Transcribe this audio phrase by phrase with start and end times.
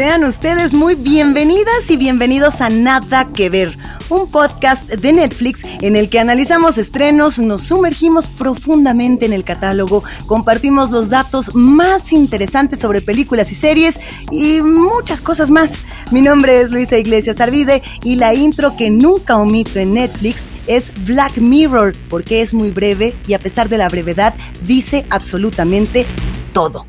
[0.00, 3.76] Sean ustedes muy bienvenidas y bienvenidos a Nada que Ver,
[4.08, 10.02] un podcast de Netflix en el que analizamos estrenos, nos sumergimos profundamente en el catálogo,
[10.24, 15.70] compartimos los datos más interesantes sobre películas y series y muchas cosas más.
[16.10, 20.84] Mi nombre es Luisa Iglesias Arvide y la intro que nunca omito en Netflix es
[21.04, 24.32] Black Mirror porque es muy breve y a pesar de la brevedad
[24.66, 26.06] dice absolutamente
[26.54, 26.86] todo.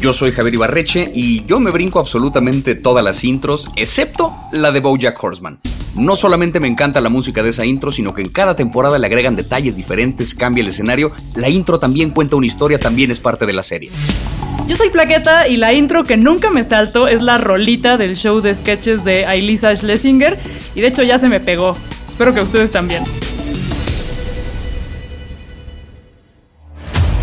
[0.00, 4.80] Yo soy Javier Ibarreche y yo me brinco absolutamente todas las intros, excepto la de
[4.80, 5.60] Bojack Horseman.
[5.94, 9.06] No solamente me encanta la música de esa intro, sino que en cada temporada le
[9.06, 11.12] agregan detalles diferentes, cambia el escenario.
[11.34, 13.90] La intro también cuenta una historia, también es parte de la serie.
[14.66, 18.40] Yo soy Plaqueta y la intro que nunca me salto es la rolita del show
[18.40, 20.38] de sketches de Ailisa Schlesinger
[20.74, 21.76] y de hecho ya se me pegó.
[22.08, 23.04] Espero que ustedes también.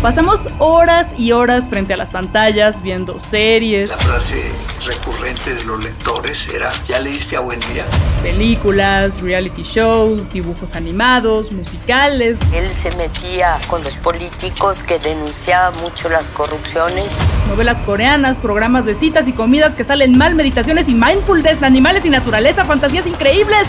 [0.02, 3.88] Pasamos horas y horas frente a las pantallas viendo series.
[3.88, 4.44] La frase
[4.86, 7.84] recurrente de los lectores era, ¿ya leíste a buen día?
[8.22, 12.38] Películas, reality shows, dibujos animados, musicales.
[12.54, 17.12] Él se metía con los políticos que denunciaban mucho las corrupciones.
[17.48, 22.10] Novelas coreanas, programas de citas y comidas que salen mal, meditaciones y mindfulness, animales y
[22.10, 23.66] naturaleza, fantasías increíbles.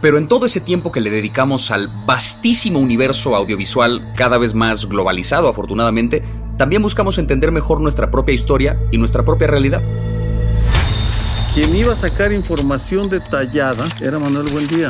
[0.00, 4.86] Pero en todo ese tiempo que le dedicamos al vastísimo universo audiovisual, cada vez más
[4.86, 6.22] globalizado afortunadamente,
[6.56, 9.82] también buscamos entender mejor nuestra propia historia y nuestra propia realidad.
[11.54, 14.88] Quien iba a sacar información detallada era Manuel Buendía.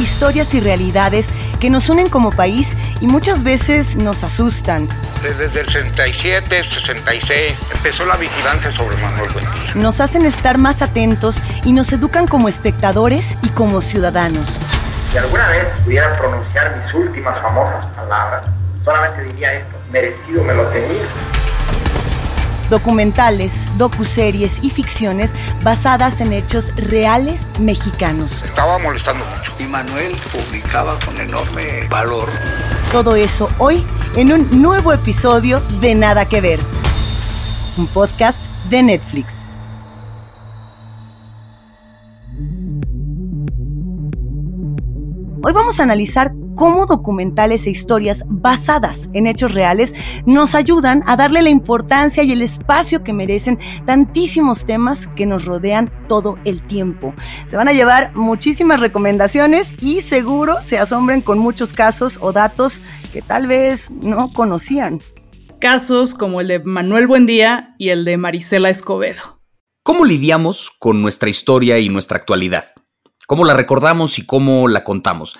[0.00, 1.26] Historias y realidades
[1.60, 4.88] que nos unen como país y muchas veces nos asustan.
[5.22, 9.74] Desde el 67, 66 empezó la vigilancia sobre Manuel Buendía.
[9.76, 14.58] Nos hacen estar más atentos y nos educan como espectadores y como ciudadanos.
[15.12, 18.46] Si alguna vez pudiera pronunciar mis últimas famosas palabras,
[18.84, 21.04] solamente diría esto, merecido me lo tenía.
[22.68, 25.30] Documentales, docuseries y ficciones
[25.62, 28.42] basadas en hechos reales mexicanos.
[28.42, 29.52] Estaba molestando mucho.
[29.60, 32.28] Y Manuel publicaba con enorme valor.
[32.90, 33.84] Todo eso hoy
[34.16, 36.60] en un nuevo episodio de Nada que Ver,
[37.78, 39.32] un podcast de Netflix.
[45.42, 49.94] Hoy vamos a analizar cómo documentales e historias basadas en hechos reales
[50.26, 55.44] nos ayudan a darle la importancia y el espacio que merecen tantísimos temas que nos
[55.44, 57.14] rodean todo el tiempo.
[57.46, 62.80] Se van a llevar muchísimas recomendaciones y seguro se asombren con muchos casos o datos
[63.12, 65.00] que tal vez no conocían.
[65.60, 69.40] Casos como el de Manuel Buendía y el de Marisela Escobedo.
[69.84, 72.66] ¿Cómo lidiamos con nuestra historia y nuestra actualidad?
[73.26, 75.38] ¿Cómo la recordamos y cómo la contamos?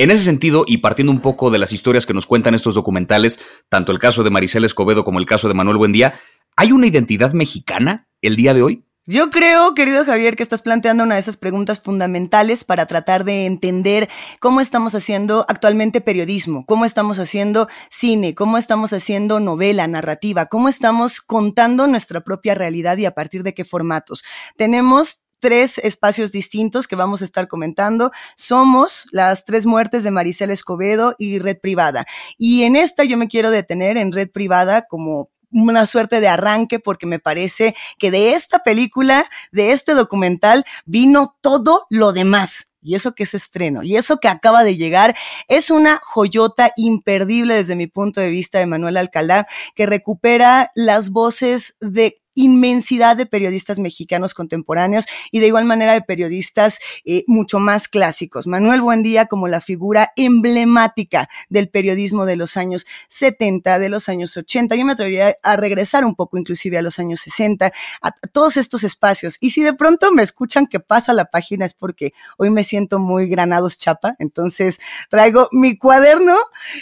[0.00, 3.38] En ese sentido, y partiendo un poco de las historias que nos cuentan estos documentales,
[3.68, 6.14] tanto el caso de Marisela Escobedo como el caso de Manuel Buendía,
[6.56, 8.86] ¿hay una identidad mexicana el día de hoy?
[9.04, 13.44] Yo creo, querido Javier, que estás planteando una de esas preguntas fundamentales para tratar de
[13.44, 14.08] entender
[14.40, 20.70] cómo estamos haciendo actualmente periodismo, cómo estamos haciendo cine, cómo estamos haciendo novela, narrativa, cómo
[20.70, 24.24] estamos contando nuestra propia realidad y a partir de qué formatos.
[24.56, 28.12] Tenemos tres espacios distintos que vamos a estar comentando.
[28.36, 32.06] Somos las tres muertes de Maricela Escobedo y Red Privada.
[32.38, 36.78] Y en esta yo me quiero detener en Red Privada como una suerte de arranque
[36.78, 42.68] porque me parece que de esta película, de este documental, vino todo lo demás.
[42.82, 45.14] Y eso que es estreno, y eso que acaba de llegar,
[45.48, 51.10] es una joyota imperdible desde mi punto de vista de Manuel Alcalá, que recupera las
[51.10, 57.58] voces de inmensidad de periodistas mexicanos contemporáneos y de igual manera de periodistas eh, mucho
[57.58, 58.46] más clásicos.
[58.46, 64.36] Manuel Buendía como la figura emblemática del periodismo de los años 70, de los años
[64.36, 64.76] 80.
[64.76, 68.84] Yo me atrevería a regresar un poco inclusive a los años 60, a todos estos
[68.84, 69.36] espacios.
[69.40, 72.98] Y si de pronto me escuchan que pasa la página es porque hoy me siento
[72.98, 76.38] muy granados chapa, entonces traigo mi cuaderno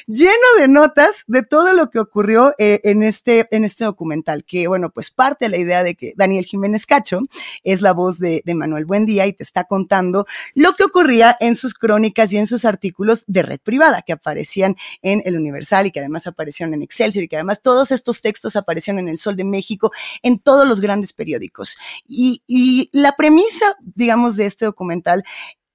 [0.06, 4.68] lleno de notas de todo lo que ocurrió eh, en, este, en este documental, que
[4.68, 7.20] bueno, pues parte la idea de que Daniel Jiménez Cacho
[7.62, 11.74] es la voz de, Manuel Buendía y te está contando lo que ocurría en sus
[11.74, 16.00] crónicas y en sus artículos de red privada que aparecían en El Universal y que
[16.00, 19.44] además aparecieron en Excelsior y que además todos estos textos aparecieron en El Sol de
[19.44, 19.92] México,
[20.22, 21.76] en todos los grandes periódicos.
[22.08, 25.24] Y, y la premisa, digamos, de este documental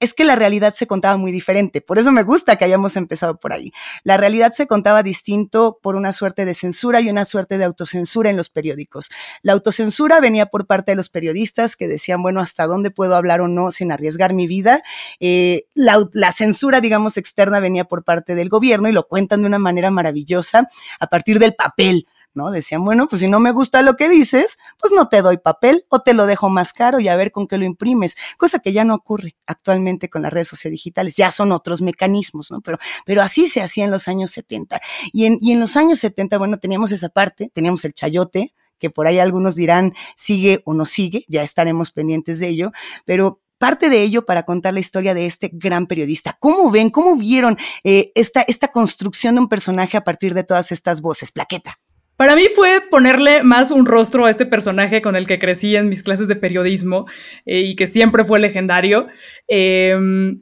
[0.03, 1.79] es que la realidad se contaba muy diferente.
[1.79, 3.71] Por eso me gusta que hayamos empezado por ahí.
[4.03, 8.29] La realidad se contaba distinto por una suerte de censura y una suerte de autocensura
[8.29, 9.09] en los periódicos.
[9.44, 13.39] La autocensura venía por parte de los periodistas que decían, bueno, ¿hasta dónde puedo hablar
[13.39, 14.83] o no sin arriesgar mi vida?
[15.21, 19.47] Eh, la, la censura, digamos, externa venía por parte del gobierno y lo cuentan de
[19.47, 20.69] una manera maravillosa
[21.00, 22.51] a partir del papel ¿no?
[22.51, 25.85] Decían, bueno, pues si no me gusta lo que dices, pues no te doy papel
[25.89, 28.71] o te lo dejo más caro y a ver con qué lo imprimes, cosa que
[28.71, 32.62] ya no ocurre actualmente con las redes sociodigitales, ya son otros mecanismos, ¿no?
[32.62, 34.81] Pero, pero así se hacía en los años 70.
[35.12, 38.89] Y en, y en los años 70, bueno, teníamos esa parte, teníamos el chayote, que
[38.89, 42.71] por ahí algunos dirán sigue o no sigue, ya estaremos pendientes de ello,
[43.06, 46.36] pero parte de ello para contar la historia de este gran periodista.
[46.38, 50.74] ¿Cómo ven, cómo vieron eh, esta, esta construcción de un personaje a partir de todas
[50.74, 51.31] estas voces?
[51.31, 51.79] Plaqueta.
[52.15, 55.89] Para mí fue ponerle más un rostro a este personaje con el que crecí en
[55.89, 57.06] mis clases de periodismo
[57.45, 59.07] eh, y que siempre fue legendario.
[59.48, 60.36] Em,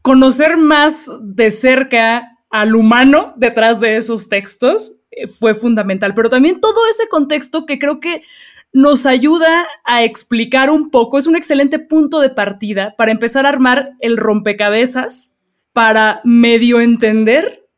[0.00, 6.60] conocer más de cerca al humano detrás de esos textos eh, fue fundamental, pero también
[6.60, 8.22] todo ese contexto que creo que
[8.72, 13.50] nos ayuda a explicar un poco, es un excelente punto de partida para empezar a
[13.50, 15.38] armar el rompecabezas,
[15.72, 17.68] para medio entender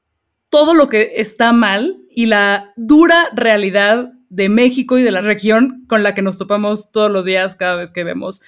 [0.49, 5.85] todo lo que está mal y la dura realidad de México y de la región
[5.87, 8.41] con la que nos topamos todos los días cada vez que vemos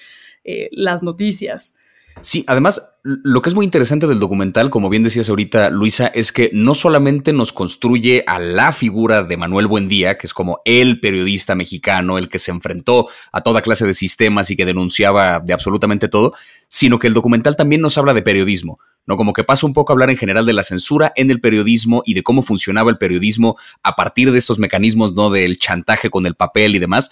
[0.42, 1.76] eh, las noticias.
[2.20, 6.32] Sí, además, lo que es muy interesante del documental, como bien decías ahorita, Luisa, es
[6.32, 11.00] que no solamente nos construye a la figura de Manuel Buendía, que es como el
[11.00, 15.52] periodista mexicano, el que se enfrentó a toda clase de sistemas y que denunciaba de
[15.52, 16.34] absolutamente todo,
[16.68, 18.78] sino que el documental también nos habla de periodismo.
[19.06, 19.16] ¿no?
[19.16, 22.02] Como que pasa un poco a hablar en general de la censura en el periodismo
[22.04, 25.30] y de cómo funcionaba el periodismo a partir de estos mecanismos, ¿no?
[25.30, 27.10] Del chantaje con el papel y demás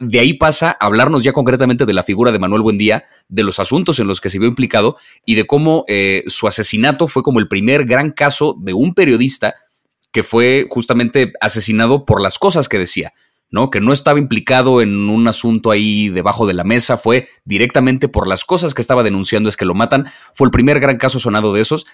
[0.00, 3.58] de ahí pasa a hablarnos ya concretamente de la figura de Manuel Buendía, de los
[3.58, 7.40] asuntos en los que se vio implicado y de cómo eh, su asesinato fue como
[7.40, 9.54] el primer gran caso de un periodista
[10.12, 13.12] que fue justamente asesinado por las cosas que decía,
[13.50, 13.70] ¿no?
[13.70, 18.26] Que no estaba implicado en un asunto ahí debajo de la mesa, fue directamente por
[18.28, 20.06] las cosas que estaba denunciando es que lo matan.
[20.34, 21.86] Fue el primer gran caso sonado de esos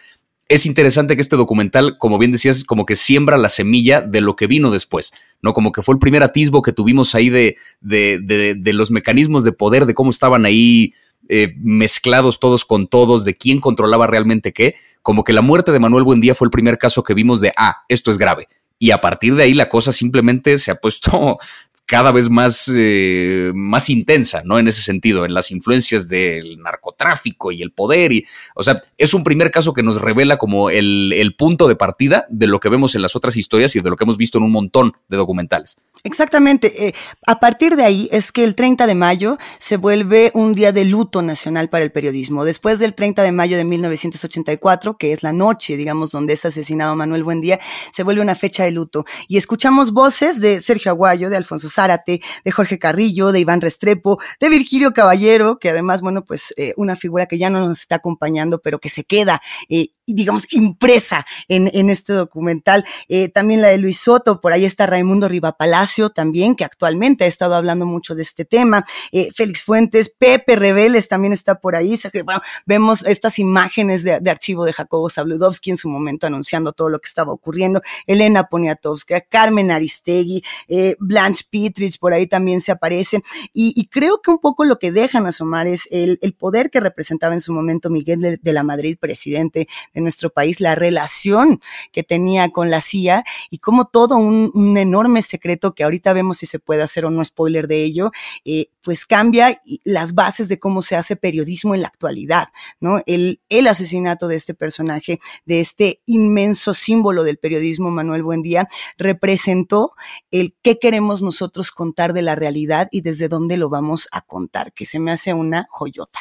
[0.48, 4.36] es interesante que este documental, como bien decías, como que siembra la semilla de lo
[4.36, 5.52] que vino después, ¿no?
[5.52, 9.52] Como que fue el primer atisbo que tuvimos ahí de, de, de, los mecanismos de
[9.52, 10.92] poder, de cómo estaban ahí
[11.28, 14.74] eh, mezclados todos con todos, de quién controlaba realmente qué.
[15.00, 17.82] Como que la muerte de Manuel Buendía fue el primer caso que vimos de, ah,
[17.88, 18.48] esto es grave.
[18.78, 21.38] Y a partir de ahí la cosa simplemente se ha puesto
[21.86, 24.58] cada vez más, eh, más intensa, ¿no?
[24.58, 28.12] En ese sentido, en las influencias del narcotráfico y el poder.
[28.12, 31.76] Y, o sea, es un primer caso que nos revela como el, el punto de
[31.76, 34.38] partida de lo que vemos en las otras historias y de lo que hemos visto
[34.38, 35.76] en un montón de documentales.
[36.06, 36.86] Exactamente.
[36.86, 36.94] Eh,
[37.26, 40.84] a partir de ahí es que el 30 de mayo se vuelve un día de
[40.84, 42.44] luto nacional para el periodismo.
[42.44, 46.94] Después del 30 de mayo de 1984, que es la noche, digamos, donde es asesinado
[46.94, 47.58] Manuel Buendía,
[47.92, 49.06] se vuelve una fecha de luto.
[49.28, 54.18] Y escuchamos voces de Sergio Aguayo, de Alfonso Zárate, de Jorge Carrillo, de Iván Restrepo,
[54.40, 57.96] de Virgilio Caballero, que además, bueno, pues eh, una figura que ya no nos está
[57.96, 62.84] acompañando, pero que se queda, eh, digamos, impresa en, este documental.
[63.32, 67.54] también la de Luis Soto, por ahí está Raimundo Rivapalacio también, que actualmente ha estado
[67.54, 72.40] hablando mucho de este tema, eh, Félix Fuentes, Pepe Reveles también está por ahí, bueno,
[72.66, 77.08] vemos estas imágenes de, archivo de Jacobo Zabludovsky en su momento anunciando todo lo que
[77.08, 83.22] estaba ocurriendo, Elena Poniatowska, Carmen Aristegui, eh, Blanche Pitrich, por ahí también se aparece,
[83.52, 87.40] y, creo que un poco lo que dejan asomar es el, poder que representaba en
[87.40, 91.60] su momento Miguel de, la Madrid, presidente de nuestro país, la relación
[91.92, 96.38] que tenía con la CIA y como todo un, un enorme secreto que ahorita vemos
[96.38, 98.10] si se puede hacer o no spoiler de ello,
[98.44, 102.48] eh, pues cambia las bases de cómo se hace periodismo en la actualidad,
[102.80, 103.00] ¿no?
[103.06, 108.68] El, el asesinato de este personaje, de este inmenso símbolo del periodismo, Manuel Buendía,
[108.98, 109.92] representó
[110.30, 114.72] el qué queremos nosotros contar de la realidad y desde dónde lo vamos a contar,
[114.72, 116.20] que se me hace una joyota.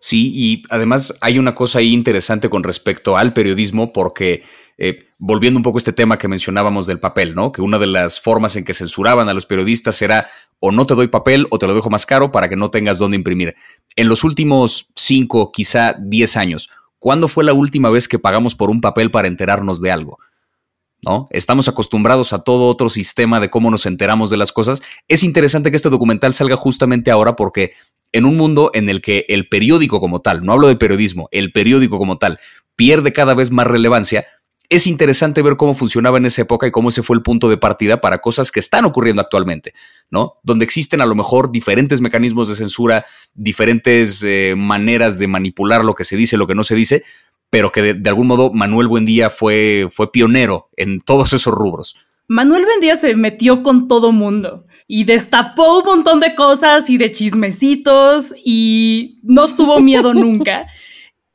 [0.00, 4.42] Sí, y además hay una cosa ahí interesante con respecto al periodismo, porque
[4.76, 7.52] eh, volviendo un poco a este tema que mencionábamos del papel, ¿no?
[7.52, 10.96] Que una de las formas en que censuraban a los periodistas era o no te
[10.96, 13.54] doy papel o te lo dejo más caro para que no tengas dónde imprimir.
[13.94, 18.70] En los últimos cinco, quizá diez años, ¿cuándo fue la última vez que pagamos por
[18.70, 20.18] un papel para enterarnos de algo?
[21.04, 21.26] ¿No?
[21.30, 24.82] Estamos acostumbrados a todo otro sistema de cómo nos enteramos de las cosas.
[25.08, 27.72] Es interesante que este documental salga justamente ahora porque
[28.12, 31.50] en un mundo en el que el periódico como tal, no hablo del periodismo, el
[31.50, 32.38] periódico como tal,
[32.76, 34.26] pierde cada vez más relevancia,
[34.68, 37.58] es interesante ver cómo funcionaba en esa época y cómo ese fue el punto de
[37.58, 39.74] partida para cosas que están ocurriendo actualmente,
[40.08, 40.38] ¿no?
[40.42, 43.04] Donde existen a lo mejor diferentes mecanismos de censura,
[43.34, 47.04] diferentes eh, maneras de manipular lo que se dice, lo que no se dice,
[47.52, 51.94] pero que de, algún modo Manuel Buendía fue, fue pionero en todos esos rubros.
[52.26, 57.12] Manuel Buendía se metió con todo mundo y destapó un montón de cosas y de
[57.12, 60.66] chismecitos y no tuvo miedo nunca.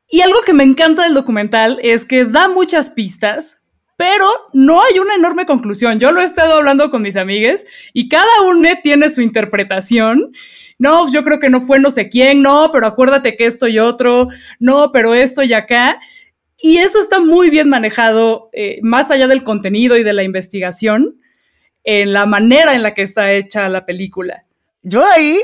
[0.09, 3.61] Y algo que me encanta del documental es que da muchas pistas,
[3.95, 5.99] pero no hay una enorme conclusión.
[5.99, 10.31] Yo lo he estado hablando con mis amigues y cada uno tiene su interpretación.
[10.79, 13.79] No, yo creo que no fue no sé quién, no, pero acuérdate que esto y
[13.79, 14.27] otro,
[14.59, 15.99] no, pero esto y acá.
[16.61, 21.19] Y eso está muy bien manejado, eh, más allá del contenido y de la investigación,
[21.83, 24.45] en la manera en la que está hecha la película.
[24.83, 25.41] Yo ahí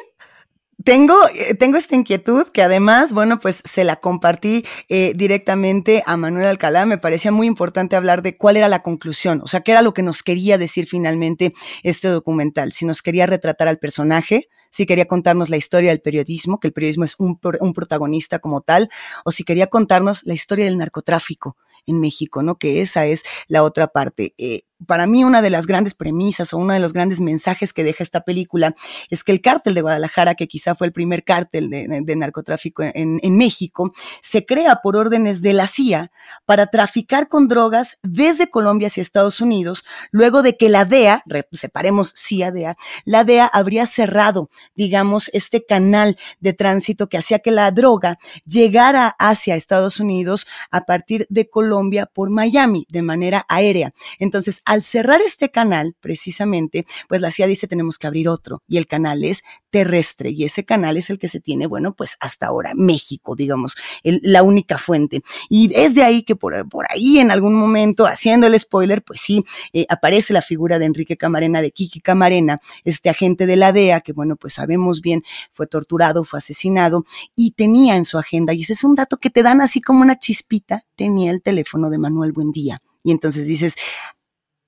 [0.83, 6.17] tengo, eh, tengo esta inquietud que además, bueno, pues se la compartí eh, directamente a
[6.17, 6.85] Manuel Alcalá.
[6.85, 9.93] Me parecía muy importante hablar de cuál era la conclusión, o sea, qué era lo
[9.93, 12.71] que nos quería decir finalmente este documental.
[12.71, 16.73] Si nos quería retratar al personaje, si quería contarnos la historia del periodismo, que el
[16.73, 18.89] periodismo es un, un protagonista como tal,
[19.23, 22.57] o si quería contarnos la historia del narcotráfico en México, ¿no?
[22.57, 24.33] Que esa es la otra parte.
[24.37, 27.83] Eh, para mí una de las grandes premisas o uno de los grandes mensajes que
[27.83, 28.75] deja esta película
[29.09, 33.19] es que el cártel de Guadalajara, que quizá fue el primer cártel de, narcotráfico en,
[33.21, 36.11] en, México, se crea por órdenes de la CIA
[36.45, 42.13] para traficar con drogas desde Colombia hacia Estados Unidos, luego de que la DEA, separemos
[42.15, 42.75] CIA-DEA,
[43.05, 49.15] la DEA habría cerrado, digamos, este canal de tránsito que hacía que la droga llegara
[49.19, 53.93] hacia Estados Unidos a partir de Colombia por Miami de manera aérea.
[54.19, 58.77] Entonces, al cerrar este canal, precisamente, pues la CIA dice tenemos que abrir otro y
[58.77, 62.47] el canal es terrestre y ese canal es el que se tiene, bueno, pues hasta
[62.47, 65.21] ahora, México, digamos, la única fuente.
[65.47, 66.55] Y es de ahí que por,
[66.89, 71.17] ahí en algún momento, haciendo el spoiler, pues sí, eh, aparece la figura de Enrique
[71.17, 75.67] Camarena, de Kiki Camarena, este agente de la DEA, que bueno, pues sabemos bien, fue
[75.67, 79.43] torturado, fue asesinado y tenía en su agenda, y ese es un dato que te
[79.43, 82.81] dan así como una chispita, tenía el teléfono de Manuel Buendía.
[83.03, 83.75] Y entonces dices,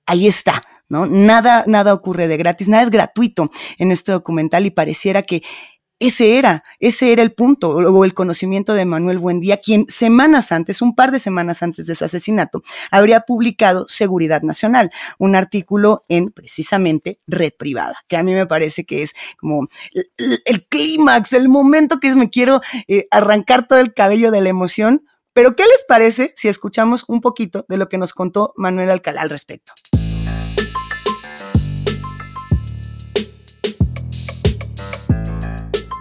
[0.06, 1.06] ahí está, ¿no?
[1.06, 5.42] Nada, nada ocurre de gratis, nada es gratuito en este documental y pareciera que
[5.98, 10.82] ese era, ese era el punto o el conocimiento de Manuel Buendía, quien semanas antes,
[10.82, 16.32] un par de semanas antes de su asesinato, habría publicado Seguridad Nacional, un artículo en
[16.32, 19.68] precisamente Red Privada, que a mí me parece que es como
[20.44, 24.50] el, clímax, el momento que es me quiero eh, arrancar todo el cabello de la
[24.50, 25.02] emoción.
[25.32, 29.20] Pero, ¿qué les parece si escuchamos un poquito de lo que nos contó Manuel Alcalá
[29.20, 29.74] al respecto?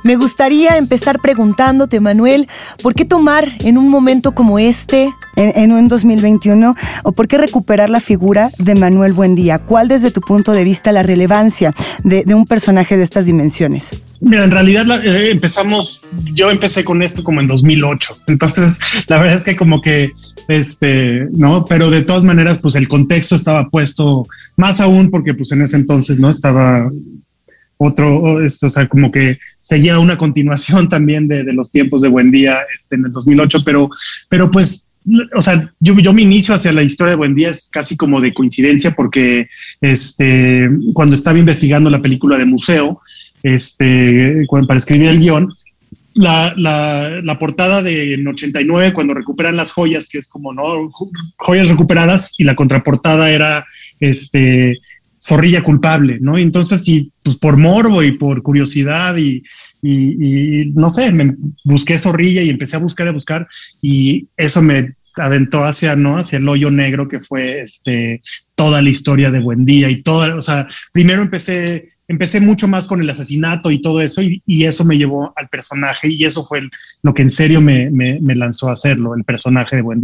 [0.05, 2.47] Me gustaría empezar preguntándote, Manuel,
[2.83, 7.89] ¿por qué tomar en un momento como este, en, un 2021, o por qué recuperar
[7.89, 9.57] la figura de Manuel Buendía?
[9.57, 13.99] ¿Cuál desde tu punto de vista la relevancia de, un personaje de estas dimensiones?
[14.19, 16.01] Mira, en realidad eh, empezamos,
[16.35, 20.11] yo empecé con esto como en 2008, entonces la verdad es que como que,
[20.47, 25.51] este, no, pero de todas maneras, pues el contexto estaba puesto más aún porque pues
[25.51, 26.29] en ese entonces, ¿no?
[26.29, 26.91] Estaba
[27.77, 32.31] otro, esto, o sea, como que seguía una continuación también de, los tiempos de Buen
[32.31, 33.89] Día este, en el 2008, pero,
[34.29, 34.89] pero pues,
[35.35, 38.21] o sea, yo, yo mi inicio hacia la historia de Buen Día es casi como
[38.21, 39.49] de coincidencia porque
[39.81, 43.01] este, cuando estaba investigando la película de museo,
[43.43, 45.53] este, para escribir el guion,
[46.15, 50.89] la, la, la, portada del 89, cuando recuperan las joyas, que es como, ¿no?
[51.37, 53.65] Joyas recuperadas, y la contraportada era
[53.99, 54.79] este
[55.25, 56.37] zorrilla culpable, ¿no?
[56.37, 59.41] entonces, sí, pues por morbo y por curiosidad y,
[59.81, 63.47] y, no sé, me busqué zorrilla y empecé a buscar, a buscar
[63.81, 66.19] y eso me aventó hacia, ¿no?
[66.19, 68.21] Hacia el hoyo negro que fue este,
[68.53, 72.85] toda la historia de Buen Día y toda, o sea, primero empecé, empecé mucho más
[72.85, 76.43] con el asesinato y todo eso y, y eso me llevó al personaje y eso
[76.43, 76.69] fue
[77.01, 80.01] lo que en serio me, me, me lanzó a hacerlo, el personaje de Buen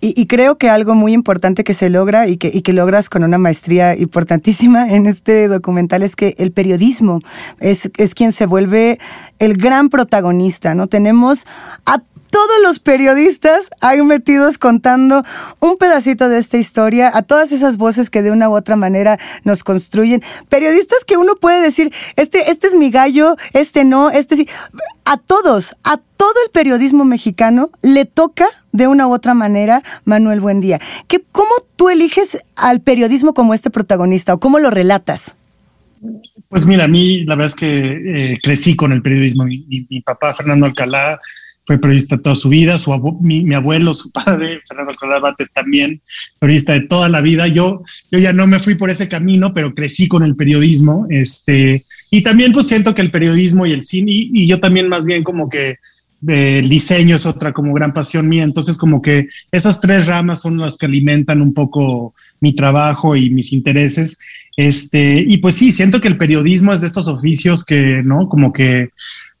[0.00, 0.12] Día.
[0.14, 3.24] Y, creo que algo muy importante que se logra y que, y que logras con
[3.24, 7.20] una maestría importantísima en este documental es que el periodismo
[7.60, 8.98] es, es quien se vuelve
[9.38, 10.86] el gran protagonista, ¿no?
[10.86, 11.46] Tenemos
[11.84, 15.22] a todos los periodistas ahí metidos contando
[15.60, 19.18] un pedacito de esta historia, a todas esas voces que de una u otra manera
[19.44, 20.22] nos construyen.
[20.48, 24.48] Periodistas que uno puede decir, este, este es mi gallo, este no, este sí.
[25.04, 30.40] A todos, a todo el periodismo mexicano le toca de una u otra manera Manuel
[30.40, 30.80] Buendía.
[31.06, 35.36] ¿Qué, ¿Cómo tú eliges al periodismo como este protagonista o cómo lo relatas?
[36.48, 39.44] Pues mira, a mí la verdad es que eh, crecí con el periodismo.
[39.44, 41.20] mi papá, Fernando Alcalá,
[41.66, 46.00] fue periodista toda su vida, su mi, abuelo, su padre, Fernando Cordal Bates también,
[46.38, 47.48] periodista de toda la vida.
[47.48, 51.06] Yo, yo ya no me fui por ese camino, pero crecí con el periodismo.
[51.10, 55.06] Este, y también pues siento que el periodismo y el cine, y, yo también más
[55.06, 55.70] bien como que
[56.28, 58.44] eh, el diseño es otra como gran pasión mía.
[58.44, 63.28] Entonces como que esas tres ramas son las que alimentan un poco mi trabajo y
[63.30, 64.18] mis intereses.
[64.56, 68.28] Este, y pues sí, siento que el periodismo es de estos oficios que, ¿no?
[68.28, 68.90] Como que,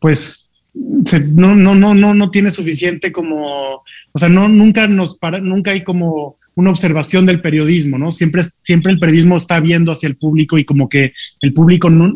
[0.00, 0.45] pues
[0.76, 5.70] no, no, no, no, no tiene suficiente como, o sea, no, nunca nos para, nunca
[5.70, 8.10] hay como una observación del periodismo, ¿no?
[8.10, 12.14] Siempre, siempre el periodismo está viendo hacia el público y como que el público no,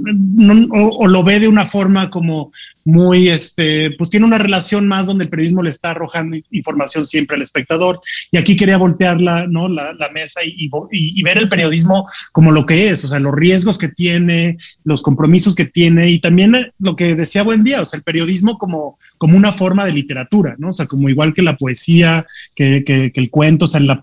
[0.73, 2.53] o, lo ve de una forma como
[2.85, 7.37] muy, este, pues tiene una relación más donde el periodismo le está arrojando información siempre
[7.37, 8.01] al espectador.
[8.31, 9.69] Y aquí quería voltear la, ¿no?
[9.69, 13.79] la, mesa y, y, ver el periodismo como lo que es, o sea, los riesgos
[13.79, 17.99] que tiene, los compromisos que tiene y también lo que decía Buen Día, o sea,
[17.99, 20.71] el periodismo como, como una forma de literatura, ¿no?
[20.71, 24.01] O sea, como igual que la poesía, que, que, el cuento, o sea, la,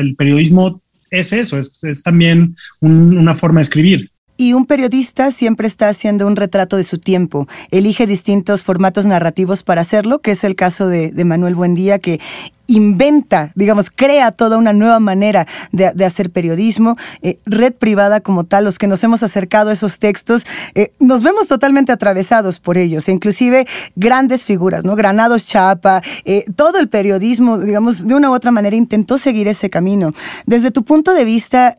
[0.00, 4.10] el periodismo es eso, es, también una forma de escribir.
[4.36, 7.46] Y un periodista siempre está haciendo un retrato de su tiempo.
[7.70, 12.20] Elige distintos formatos narrativos para hacerlo, que es el caso de, Manuel Buendía, que
[12.66, 16.96] inventa, digamos, crea toda una nueva manera de, hacer periodismo.
[17.22, 21.22] Eh, red privada como tal, los que nos hemos acercado a esos textos, eh, nos
[21.22, 24.96] vemos totalmente atravesados por ellos, e inclusive grandes figuras, ¿no?
[24.96, 29.70] Granados Chapa, eh, todo el periodismo, digamos, de una u otra manera intentó seguir ese
[29.70, 30.12] camino.
[30.46, 31.76] Desde tu punto de vista,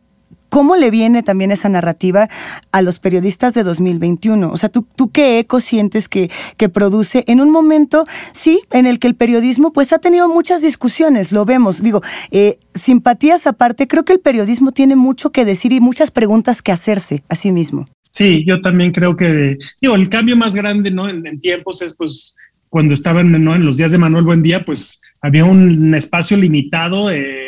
[0.55, 2.29] ¿Cómo le viene también esa narrativa
[2.71, 4.49] a los periodistas de 2021?
[4.49, 8.85] O sea, ¿tú, tú qué eco sientes que, que, produce en un momento, sí, en
[8.85, 11.83] el que el periodismo pues ha tenido muchas discusiones, lo vemos.
[11.83, 16.61] Digo, eh, simpatías aparte, creo que el periodismo tiene mucho que decir y muchas preguntas
[16.61, 17.89] que hacerse a sí mismo.
[18.09, 21.09] Sí, yo también creo que, digo, el cambio más grande, ¿no?
[21.09, 22.33] En, tiempos es pues
[22.69, 23.57] cuando estaban, ¿no?
[23.57, 27.11] En los días de Manuel Buendía, pues había un espacio limitado.
[27.11, 27.44] Eh,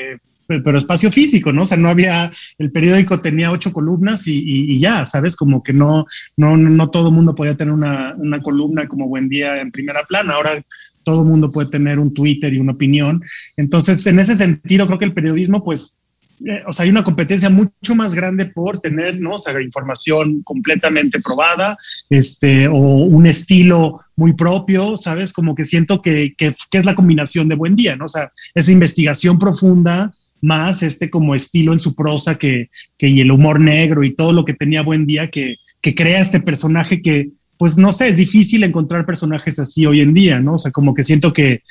[0.48, 1.64] pero espacio físico, ¿no?
[1.64, 5.36] O sea, no había, el periódico tenía ocho columnas y, ya, ¿sabes?
[5.36, 6.06] Como que no,
[6.38, 10.34] no, no todo mundo podía tener una, una, columna como Buen Día en primera plana.
[10.34, 10.64] Ahora
[11.04, 13.22] todo el mundo puede tener un Twitter y una opinión.
[13.56, 16.02] Entonces, en ese sentido, creo que el periodismo, pues,
[16.46, 19.36] eh, o sea, hay una competencia mucho más grande por tener, ¿no?
[19.36, 21.78] O sea, información completamente probada,
[22.10, 25.34] este, o un estilo muy propio, ¿sabes?
[25.34, 28.06] Como que siento que, que, que es la combinación de Buen Día, ¿no?
[28.06, 30.12] O sea, esa investigación profunda,
[30.42, 32.70] más este como estilo en su prosa que,
[33.00, 36.40] y el humor negro y todo lo que tenía buen día que, que crea este
[36.40, 40.56] personaje que, pues no sé, es difícil encontrar personajes así hoy en día, ¿no?
[40.56, 41.62] O sea, como que siento que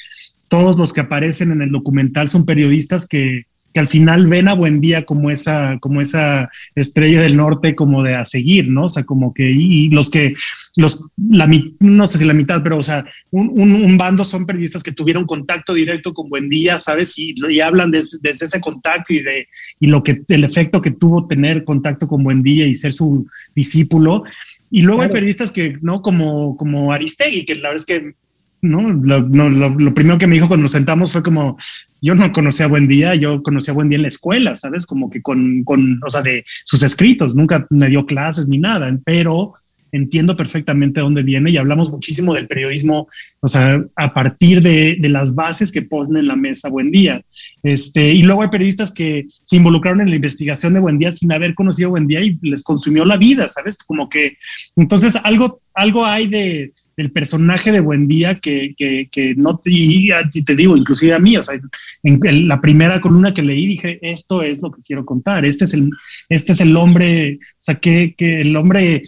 [0.49, 3.45] todos los que aparecen en el documental son periodistas que,
[3.77, 8.03] que al final ven a Buen Día como esa, como esa estrella del norte, como
[8.03, 8.87] de a seguir, ¿no?
[8.87, 10.33] O sea, como que, y, los que,
[10.77, 11.47] los, la,
[11.81, 15.27] no sé si la mitad, pero, o sea, un, un, bando son periodistas que tuvieron
[15.27, 17.19] contacto directo con Buen Día, ¿sabes?
[17.19, 19.47] Y, y hablan desde de ese contacto y de,
[19.79, 23.27] y lo que, el efecto que tuvo tener contacto con Buen Día y ser su
[23.55, 24.25] discípulo.
[24.71, 26.01] Y luego hay periodistas que, ¿no?
[26.01, 28.15] Como, como Aristegui, que la verdad es que
[28.63, 28.93] ¿no?
[28.93, 31.59] Lo, primero que me dijo cuando nos sentamos fue como,
[32.01, 34.87] yo no conocía Buen Día, yo conocía Buen Día en la escuela, ¿sabes?
[34.87, 38.97] Como que con, con, o sea, de sus escritos, nunca me dio clases ni nada,
[39.05, 39.55] pero
[39.93, 43.09] entiendo perfectamente dónde viene y hablamos muchísimo del periodismo,
[43.41, 47.23] o sea, a partir de, de, las bases que ponen en la mesa Buen Día.
[47.63, 51.33] Este, y luego hay periodistas que se involucraron en la investigación de Buen Día sin
[51.33, 53.79] haber conocido Buen Día y les consumió la vida, ¿sabes?
[53.79, 54.37] Como que,
[54.77, 60.11] entonces algo, algo hay de, el personaje de Buendía que, que, que no te, y
[60.45, 61.61] te digo, inclusive a mí, o sea,
[62.03, 65.75] en, la primera columna que leí dije, esto es lo que quiero contar, este es
[65.75, 65.91] el,
[66.29, 69.05] este es el hombre, o sea, que, que el hombre,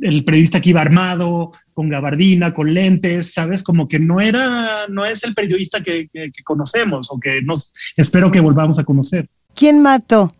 [0.00, 3.62] el periodista que iba armado, con gabardina, con lentes, ¿sabes?
[3.62, 7.72] Como que no era, no es el periodista que, que, que conocemos o que nos
[7.96, 9.26] espero que volvamos a conocer.
[9.54, 10.32] ¿Quién mató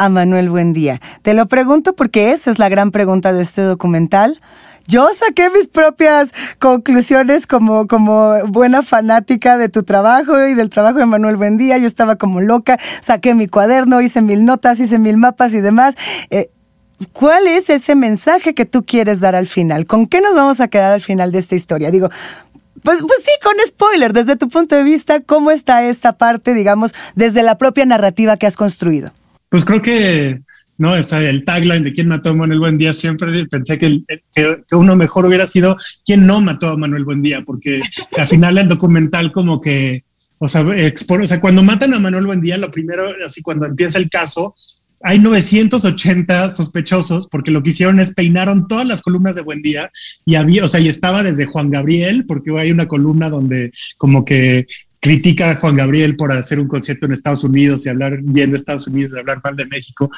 [0.00, 1.00] a Manuel Buendía?
[1.22, 4.40] Te lo pregunto porque esa es la gran pregunta de este documental
[4.90, 10.98] yo saqué mis propias conclusiones como, como buena fanática de tu trabajo y del trabajo
[10.98, 11.78] de Manuel Buendía.
[11.78, 15.94] Yo estaba como loca, saqué mi cuaderno, hice mil notas, hice mil mapas y demás.
[16.30, 16.50] Eh,
[17.12, 19.86] ¿Cuál es ese mensaje que tú quieres dar al final?
[19.86, 21.92] ¿Con qué nos vamos a quedar al final de esta historia?
[21.92, 22.10] Digo,
[22.82, 26.94] pues, pues sí, con spoiler, desde tu punto de vista, ¿cómo está esta parte, digamos,
[27.14, 29.12] desde la propia narrativa que has construido?
[29.50, 30.40] Pues creo que
[30.80, 30.96] ¿no?
[30.96, 34.00] Esa, el tagline de quién mató a Manuel Buendía, siempre pensé que,
[34.34, 37.80] que, uno mejor hubiera sido quién no mató a Manuel Buendía, porque
[38.16, 40.04] al final el documental como que,
[40.38, 44.08] o sea, o sea, cuando matan a Manuel Buendía, lo primero, así cuando empieza el
[44.08, 44.54] caso,
[45.02, 49.90] hay 980 sospechosos porque lo que hicieron es peinaron todas las columnas de Buendía
[50.24, 54.24] y había, o sea, y estaba desde Juan Gabriel, porque hay una columna donde como
[54.24, 54.66] que
[55.00, 58.56] critica a Juan Gabriel por hacer un concierto en Estados Unidos y hablar bien de
[58.56, 60.10] Estados Unidos y hablar mal de México,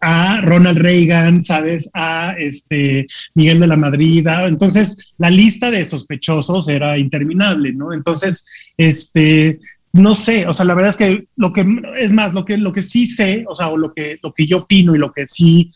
[0.00, 1.90] a Ronald Reagan, ¿sabes?
[1.92, 4.26] A este Miguel de la Madrid.
[4.46, 7.92] entonces, la lista de sospechosos era interminable, ¿no?
[7.92, 8.46] Entonces,
[8.78, 9.60] este,
[9.92, 11.66] no sé, o sea, la verdad es que lo que
[11.98, 14.46] es más, lo que, lo que sí sé, o sea, o lo que, lo que
[14.46, 15.72] yo opino y lo que sí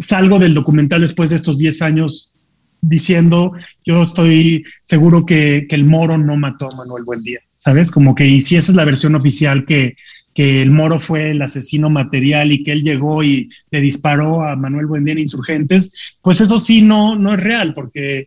[0.00, 2.34] salgo del documental después de estos 10 años
[2.80, 3.52] diciendo,
[3.84, 7.90] yo estoy seguro que, el Moro no mató a Manuel Buendía, ¿sabes?
[7.90, 9.96] Como que, y si esa es la versión oficial que,
[10.34, 14.56] que el Moro fue el asesino material y que él llegó y le disparó a
[14.56, 18.26] Manuel Buendía en Insurgentes, pues eso sí no, no es real, porque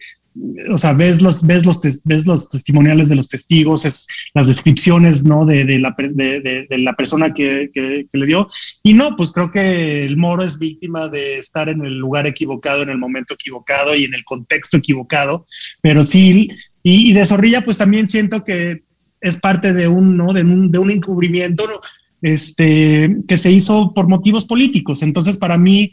[0.70, 5.26] o sea, ves los, ves los, ves los testimoniales de los testigos, es las descripciones,
[5.26, 5.46] ¿no?
[5.46, 8.48] De, de, la, de, de la, persona que, que, le dio.
[8.82, 12.84] Y no, pues creo que el moro es víctima de estar en el lugar equivocado,
[12.84, 15.46] en el momento equivocado y en el contexto equivocado.
[15.82, 16.50] Pero sí,
[16.82, 18.84] y, y de Zorrilla, pues también siento que
[19.20, 20.34] es parte de un, ¿no?
[20.34, 21.82] De un, de un encubrimiento,
[22.22, 25.02] Este, que se hizo por motivos políticos.
[25.02, 25.92] Entonces, para mí,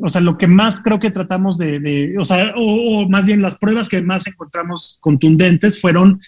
[0.00, 3.56] o sea, lo que más creo que tratamos de, o sea, o, más bien las
[3.56, 6.20] pruebas que más encontramos contundentes fueron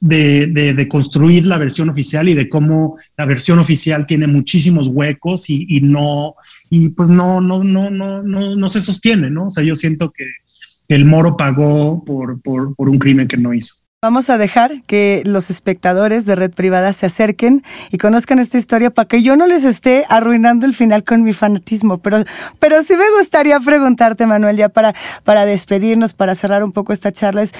[0.00, 5.80] de, construir la versión oficial y de cómo la versión oficial tiene muchísimos huecos y,
[5.80, 6.34] no,
[6.70, 9.46] y pues no, no, no, no, no, no se sostiene, ¿no?
[9.46, 10.24] O sea, yo siento que,
[10.88, 13.85] el Moro pagó por, por un crimen que no hizo.
[14.02, 18.90] Vamos a dejar que los espectadores de Red Privada se acerquen y conozcan esta historia
[18.90, 21.96] para que yo no les esté arruinando el final con mi fanatismo.
[21.96, 22.22] Pero,
[22.58, 27.10] pero sí me gustaría preguntarte, Manuel, ya para, para despedirnos, para cerrar un poco esta
[27.10, 27.52] charla, es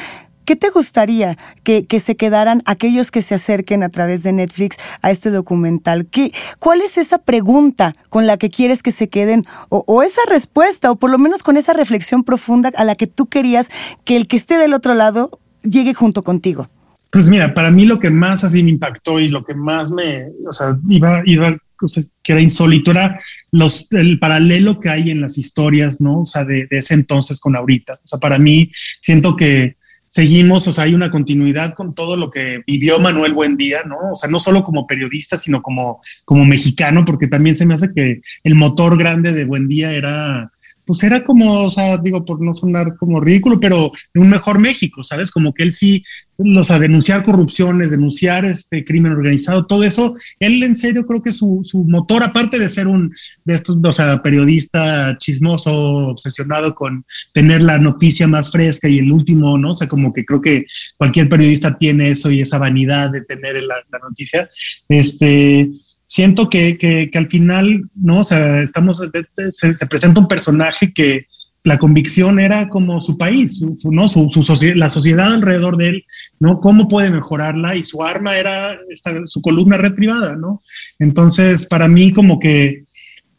[0.44, 4.77] ¿Qué te gustaría que, que, se quedaran aquellos que se acerquen a través de Netflix
[5.03, 6.07] a este documental?
[6.07, 10.20] ¿Qué, ¿Cuál es esa pregunta con la que quieres que se queden o, o, esa
[10.29, 13.68] respuesta o por lo menos con esa reflexión profunda a la que tú querías
[14.05, 16.68] que el que esté del otro lado llegue junto contigo?
[17.11, 20.26] Pues mira, para mí lo que más así me impactó y lo que más me,
[20.46, 23.18] o sea, iba, iba, o sea, que era insólito era
[23.52, 26.20] los, el paralelo que hay en las historias, ¿no?
[26.20, 27.94] O sea, de, de ese entonces con ahorita.
[27.94, 29.76] O sea, para mí siento que
[30.09, 33.96] seguimos, o sea, hay una continuidad con todo lo que vivió Manuel Buendía, ¿no?
[34.12, 37.92] O sea, no solo como periodista, sino como, como mexicano, porque también se me hace
[37.92, 40.50] que el motor grande de Buendía era
[40.87, 44.59] pues era como, o sea, digo, por no sonar como ridículo, pero de un mejor
[44.59, 45.31] México, ¿sabes?
[45.33, 46.05] Como que él sí,
[46.38, 51.33] o sea, denunciar corrupciones, denunciar este crimen organizado, todo eso, él en serio creo que
[51.33, 53.12] su, su motor, aparte de ser un,
[53.44, 59.11] de estos, o sea, periodista chismoso, obsesionado con tener la noticia más fresca y el
[59.11, 59.70] último, ¿no?
[59.70, 63.61] O sea, como que creo que cualquier periodista tiene eso y esa vanidad de tener
[63.62, 64.49] la, la noticia,
[64.88, 65.70] este
[66.07, 68.21] siento que, que, al final, ¿no?
[68.21, 69.03] O sea, estamos,
[69.51, 71.27] se, presenta un personaje que
[71.64, 74.07] la convicción era como su país, ¿no?
[74.07, 76.05] Su, su la sociedad alrededor de él,
[76.38, 76.61] ¿no?
[76.61, 80.62] Cómo puede mejorarla y su arma era esta, su columna red privada, ¿no?
[81.01, 82.85] Entonces, para mí como que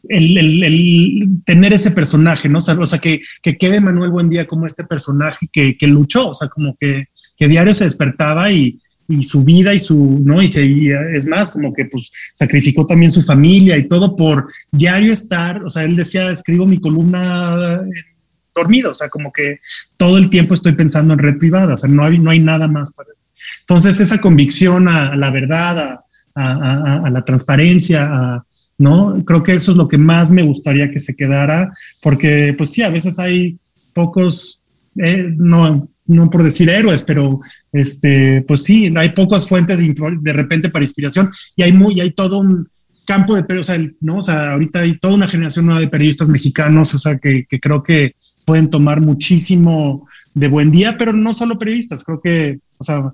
[0.10, 2.58] el, el, el, tener ese personaje, ¿no?
[2.58, 6.50] O sea, que, que quede Manuel Buendía como este personaje que, que luchó, o sea,
[6.50, 7.06] como que,
[7.38, 10.42] que diario se despertaba y, y su vida y su, ¿no?
[10.42, 10.66] Y, se,
[11.16, 15.70] es más, como que pues sacrificó también su familia y todo por diario estar, o
[15.70, 17.82] sea, él decía, escribo mi columna
[18.54, 19.60] dormido, o sea, como que
[19.96, 22.68] todo el tiempo estoy pensando en red privada, o sea, no hay, no hay nada
[22.68, 23.10] más para...
[23.62, 26.00] Entonces, esa convicción a, la verdad,
[26.36, 28.44] a, a, la transparencia,
[28.78, 29.24] ¿no?
[29.26, 32.84] Creo que eso es lo que más me gustaría que se quedara, porque pues sí,
[32.84, 33.58] a veces hay
[33.94, 34.62] pocos,
[34.98, 37.42] eh, no, no por decir héroes, pero
[37.72, 42.40] este, pues sí, hay pocas fuentes de, repente para inspiración y hay muy, hay todo
[42.40, 42.68] un
[43.06, 44.18] campo de periodistas, ¿no?
[44.18, 47.84] O sea, ahorita hay toda una generación nueva de periodistas mexicanos, o sea, que, creo
[47.84, 48.16] que
[48.46, 53.14] pueden tomar muchísimo de buen día, pero no solo periodistas, creo que, o sea,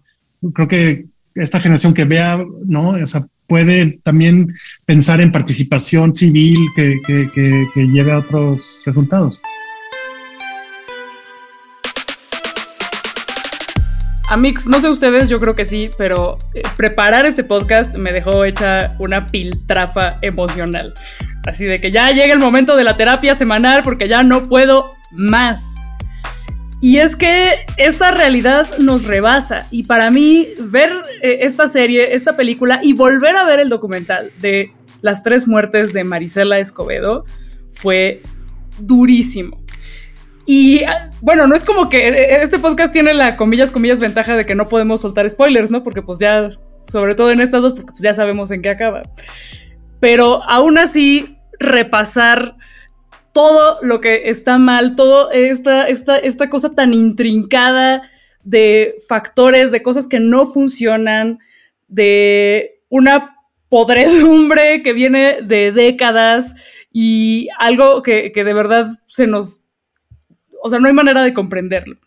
[0.54, 2.90] creo que esta generación que vea, ¿no?
[2.90, 4.54] O sea, puede también
[4.86, 7.00] pensar en participación civil que,
[7.74, 9.42] que lleve a otros resultados.
[14.34, 18.46] Amix, no sé ustedes, yo creo que sí, pero eh, preparar este podcast me dejó
[18.46, 20.96] hecha una piltrafa emocional.
[21.46, 24.92] Así de que ya llega el momento de la terapia semanal porque ya no puedo
[25.12, 25.76] más.
[26.82, 29.68] Y es que esta realidad nos rebasa.
[29.70, 30.92] Y para mí, ver
[31.22, 35.94] eh, esta serie, esta película y volver a ver el documental de las tres muertes
[35.94, 37.24] de Marisela Escobedo
[37.72, 38.22] fue
[38.80, 39.63] durísimo.
[40.46, 40.82] Y
[41.22, 44.56] bueno, no es como que eh, este podcast tiene la comillas, comillas ventaja de que
[44.56, 45.84] no podemos soltar spoilers, ¿no?
[45.84, 46.52] Porque pues ya,
[46.88, 49.04] sobre todo en estas dos, porque pues ya sabemos en qué acaba.
[50.00, 52.56] Pero aún así, repasar
[53.32, 58.10] todo lo que está mal, toda esta, esta, esta cosa tan intrincada
[58.44, 61.40] de factores, de cosas que no funcionan,
[61.88, 63.38] de una
[63.70, 66.56] podredumbre que viene de décadas
[66.92, 69.63] y algo que, que de verdad se nos
[70.64, 71.98] o sea, no hay manera de comprenderlo.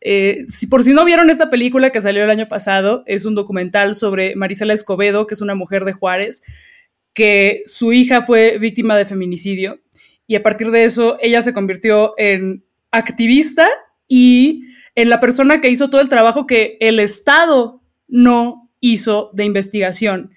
[0.00, 3.36] Eh, si por si no vieron esta película que salió el año pasado, es un
[3.36, 6.42] documental sobre Marisela Escobedo, que es una mujer de Juárez,
[7.14, 9.80] que su hija fue víctima de feminicidio
[10.26, 13.68] y a partir de eso ella se convirtió en activista
[14.08, 14.64] y
[14.96, 20.34] en la persona que hizo todo el trabajo que el Estado no hizo de investigación.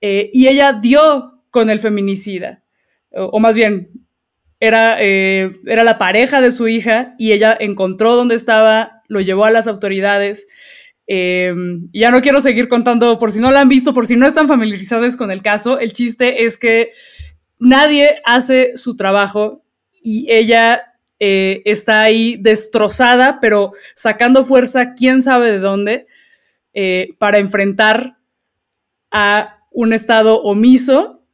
[0.00, 2.64] eh, y ella dio con el feminicida,
[3.12, 3.90] o, más bien,
[4.62, 9.44] era, eh, era la pareja de su hija y ella encontró dónde estaba, lo llevó
[9.44, 10.46] a las autoridades.
[11.08, 14.46] ya no quiero seguir contando por si no la han visto, por si no están
[14.46, 15.80] familiarizados con el caso.
[15.80, 16.92] El chiste es que
[17.58, 19.64] nadie hace su trabajo
[20.00, 26.06] y ella eh, está ahí destrozada, pero sacando fuerza, quién sabe de dónde,
[26.72, 28.16] eh, para enfrentar
[29.10, 31.26] a un Estado omiso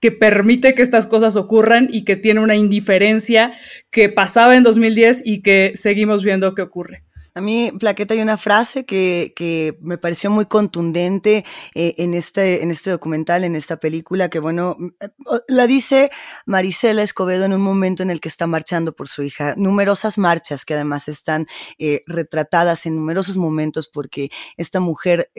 [0.00, 3.52] que permite que estas cosas ocurran y que tiene una indiferencia
[3.90, 7.04] que pasaba en 2010 y que seguimos viendo que ocurre.
[7.38, 12.72] A mí, Plaqueta, hay una frase que, me pareció muy contundente eh, en, este, en
[12.72, 15.08] este documental, en esta película, que bueno, eh,
[15.46, 16.10] la dice
[16.46, 19.54] Marisela Escobedo en un momento en el que está marchando por su hija.
[19.56, 21.46] Numerosas marchas que además están
[21.78, 25.30] eh, retratadas en numerosos momentos porque esta mujer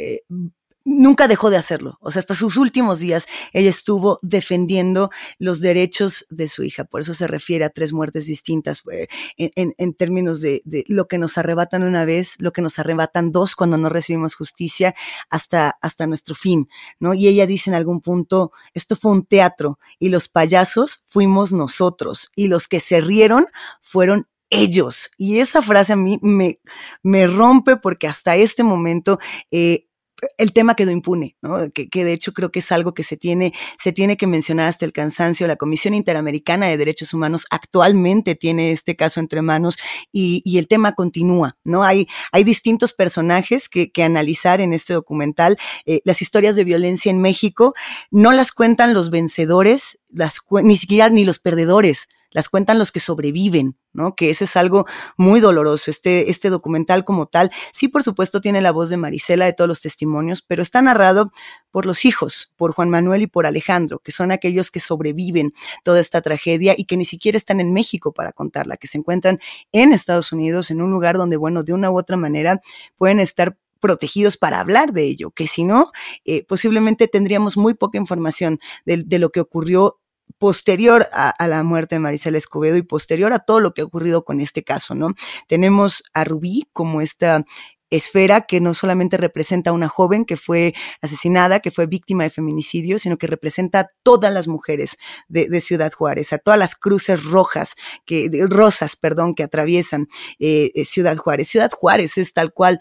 [0.90, 1.98] nunca dejó de hacerlo.
[2.02, 6.84] O sea, hasta sus últimos días ella estuvo defendiendo los derechos de su hija.
[6.84, 11.38] Por eso se refiere a tres muertes distintas eh, en, términos de, lo que nos
[11.38, 14.96] arrebatan una vez, lo que nos arrebatan dos cuando no recibimos justicia,
[15.30, 16.68] hasta, hasta nuestro fin,
[17.00, 17.14] ¿no?
[17.14, 22.32] Y ella dice en algún punto, esto fue un teatro y los payasos fuimos nosotros
[22.36, 23.46] y los que se rieron
[23.82, 25.12] fueron ellos.
[25.18, 26.60] Y esa frase a mí me,
[27.04, 29.20] me rompe porque hasta este momento
[29.52, 29.89] eh,
[30.38, 31.72] el tema quedó impune, ¿no?
[31.72, 34.86] Que, de hecho creo que es algo que se tiene, se tiene que mencionar hasta
[34.86, 35.48] el cansancio.
[35.48, 39.78] La Comisión Interamericana de Derechos Humanos actualmente tiene este caso entre manos
[40.12, 41.84] y, el tema continúa, ¿no?
[41.84, 45.58] Hay, hay distintos personajes que, analizar en este documental.
[45.86, 47.74] Eh, las historias de violencia en México
[48.12, 53.00] no las cuentan los vencedores, las, ni siquiera ni los perdedores las cuentan los que
[53.00, 54.16] sobreviven, ¿no?
[54.16, 54.86] Que ese es algo
[55.18, 55.90] muy doloroso.
[55.90, 59.68] Este, este documental como tal, sí, por supuesto, tiene la voz de Marisela, de todos
[59.68, 61.32] los testimonios, pero está narrado
[61.72, 66.00] por los hijos, por Juan Manuel y por Alejandro, que son aquellos que sobreviven toda
[66.00, 69.40] esta tragedia y que ni siquiera están en México para contarla, que se encuentran
[69.72, 72.62] en Estados Unidos, en un lugar donde, bueno, de una u otra manera
[72.98, 75.92] pueden estar protegidos para hablar de ello, que si no,
[76.26, 80.00] eh, posiblemente tendríamos muy poca información de, lo que ocurrió
[80.38, 84.24] posterior a, la muerte de Marisela Escobedo y posterior a todo lo que ha ocurrido
[84.24, 85.14] con este caso, ¿no?
[85.48, 87.46] Tenemos a Rubí como esta
[87.90, 92.30] esfera que no solamente representa a una joven que fue asesinada, que fue víctima de
[92.30, 97.24] feminicidio, sino que representa a todas las mujeres de, Ciudad Juárez, a todas las cruces
[97.24, 101.48] rojas, que, rosas, perdón, que atraviesan eh, eh, Ciudad Juárez.
[101.48, 102.80] Ciudad Juárez es tal cual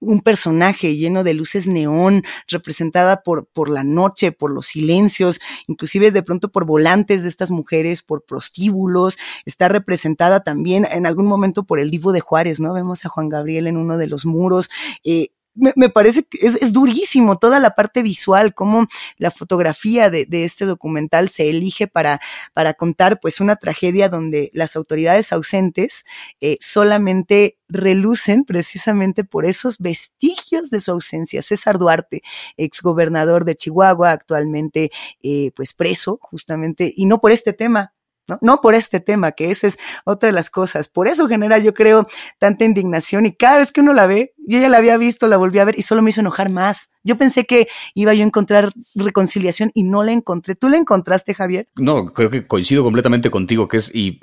[0.00, 6.10] un personaje lleno de luces neón, representada por, por la noche, por los silencios, inclusive
[6.10, 11.64] de pronto por volantes de estas mujeres, por prostíbulos, está representada también en algún momento
[11.64, 12.72] por el Divo de Juárez, ¿no?
[12.72, 14.70] Vemos a Juan Gabriel en uno de los muros,
[15.04, 18.86] eh, me, parece que es, durísimo toda la parte visual, cómo
[19.18, 22.20] la fotografía de, este documental se elige para,
[22.54, 26.04] para contar pues una tragedia donde las autoridades ausentes
[26.40, 31.42] eh, solamente relucen precisamente por esos vestigios de su ausencia.
[31.42, 32.22] César Duarte,
[32.56, 34.90] exgobernador de Chihuahua, actualmente
[35.22, 37.92] eh, pues preso justamente, y no por este tema,
[38.40, 38.60] ¿no?
[38.60, 40.88] por este tema, que esa es otra de las cosas.
[40.88, 42.06] Por eso genera, yo creo,
[42.38, 45.36] tanta indignación y cada vez que uno la ve, yo ya la había visto, la
[45.36, 46.90] volví a ver y solo me hizo enojar más.
[47.02, 50.54] Yo pensé que iba yo a encontrar reconciliación y no la encontré.
[50.54, 51.68] ¿Tú la encontraste, Javier?
[51.76, 54.20] No, creo que coincido completamente contigo, que es, y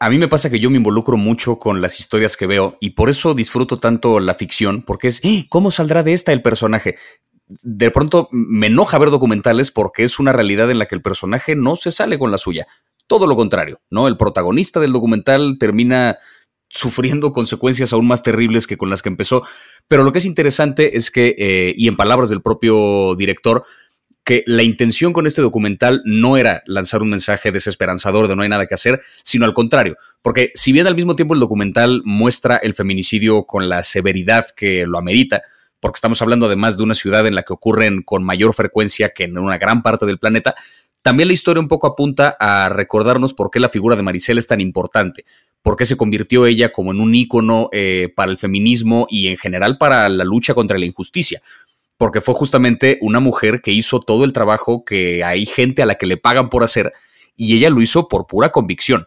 [0.00, 2.90] a mí me pasa que yo me involucro mucho con las historias que veo y
[2.90, 5.46] por eso disfruto tanto la ficción, porque es, ¡Eh!
[5.48, 6.96] ¿cómo saldrá de esta el personaje?
[7.48, 11.54] de pronto me enoja ver documentales porque es una realidad en la que el personaje
[11.54, 12.66] no se sale con la suya
[13.06, 14.08] todo lo contrario, ¿no?
[14.08, 16.18] El protagonista del documental termina
[16.68, 19.44] sufriendo consecuencias aún más terribles que con las que empezó.
[19.88, 23.64] Pero lo que es interesante es que, eh, y en palabras del propio director,
[24.26, 28.48] que la intención con este documental no era lanzar un mensaje desesperanzador de no hay
[28.48, 32.56] nada que hacer, sino al contrario, porque si bien al mismo tiempo el documental muestra
[32.56, 35.42] el feminicidio con la severidad que lo amerita,
[35.78, 39.24] porque estamos hablando además de una ciudad en la que ocurren con mayor frecuencia que
[39.24, 40.56] en una gran parte del planeta,
[41.06, 44.48] también la historia un poco apunta a recordarnos por qué la figura de Maricela es
[44.48, 45.24] tan importante,
[45.62, 49.36] por qué se convirtió ella como en un ícono eh, para el feminismo y en
[49.36, 51.40] general para la lucha contra la injusticia,
[51.96, 55.94] porque fue justamente una mujer que hizo todo el trabajo que hay gente a la
[55.94, 56.92] que le pagan por hacer
[57.36, 59.06] y ella lo hizo por pura convicción.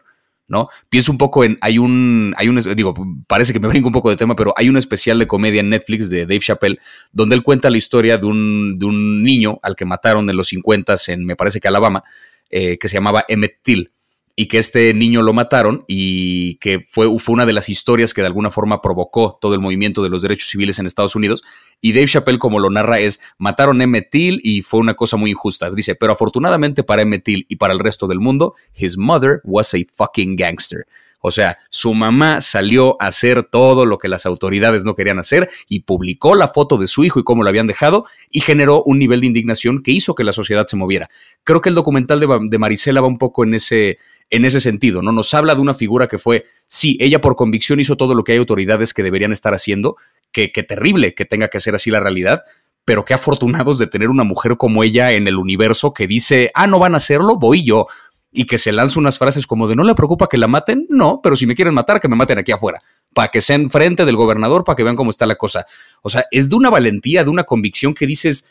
[0.50, 0.68] ¿No?
[0.88, 2.92] Pienso un poco en, hay un, hay un, digo,
[3.28, 5.70] parece que me brinco un poco de tema, pero hay un especial de comedia en
[5.70, 6.80] Netflix de Dave Chappelle,
[7.12, 10.48] donde él cuenta la historia de un, de un niño al que mataron en los
[10.48, 12.02] 50 en, me parece que Alabama,
[12.50, 13.92] eh, que se llamaba Emmett Till.
[14.40, 18.22] Y que este niño lo mataron y que fue, fue una de las historias que
[18.22, 21.44] de alguna forma provocó todo el movimiento de los derechos civiles en Estados Unidos.
[21.82, 25.18] Y Dave Chappelle, como lo narra, es mataron a Emmett Till y fue una cosa
[25.18, 25.70] muy injusta.
[25.70, 29.74] Dice, pero afortunadamente para Emmett Till y para el resto del mundo, his mother was
[29.74, 30.86] a fucking gangster.
[31.20, 35.50] O sea, su mamá salió a hacer todo lo que las autoridades no querían hacer
[35.68, 38.98] y publicó la foto de su hijo y cómo lo habían dejado y generó un
[38.98, 41.10] nivel de indignación que hizo que la sociedad se moviera.
[41.44, 43.98] Creo que el documental de, Marisela va un poco en ese,
[44.30, 45.12] en ese sentido, ¿no?
[45.12, 48.32] Nos habla de una figura que fue, sí, ella por convicción hizo todo lo que
[48.32, 49.96] hay autoridades que deberían estar haciendo,
[50.32, 52.44] que, que terrible que tenga que ser así la realidad,
[52.86, 56.66] pero qué afortunados de tener una mujer como ella en el universo que dice, ah,
[56.66, 57.86] no van a hacerlo, voy yo
[58.32, 61.20] y que se lanza unas frases como de no le preocupa que la maten, no,
[61.22, 64.16] pero si me quieren matar, que me maten aquí afuera, para que sean frente del
[64.16, 65.66] gobernador, para que vean cómo está la cosa.
[66.02, 68.48] O sea, es de una valentía, de una convicción que dices,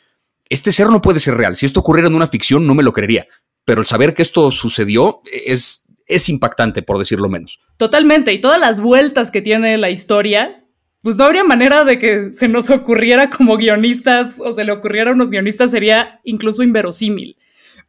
[0.50, 2.92] este ser no puede ser real, si esto ocurriera en una ficción no me lo
[2.92, 3.28] creería,
[3.64, 7.60] pero el saber que esto sucedió es, es impactante, por decirlo menos.
[7.78, 10.66] Totalmente, y todas las vueltas que tiene la historia,
[11.02, 15.12] pues no habría manera de que se nos ocurriera como guionistas o se le ocurriera
[15.12, 17.38] a unos guionistas, sería incluso inverosímil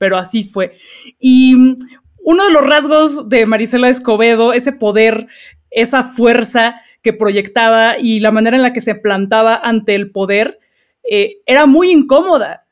[0.01, 0.79] pero así fue.
[1.21, 1.77] Y
[2.25, 5.27] uno de los rasgos de Marisela Escobedo, ese poder,
[5.71, 10.59] esa fuerza que proyectaba y la manera en la que se plantaba ante el poder,
[11.09, 12.67] eh, era muy incómoda.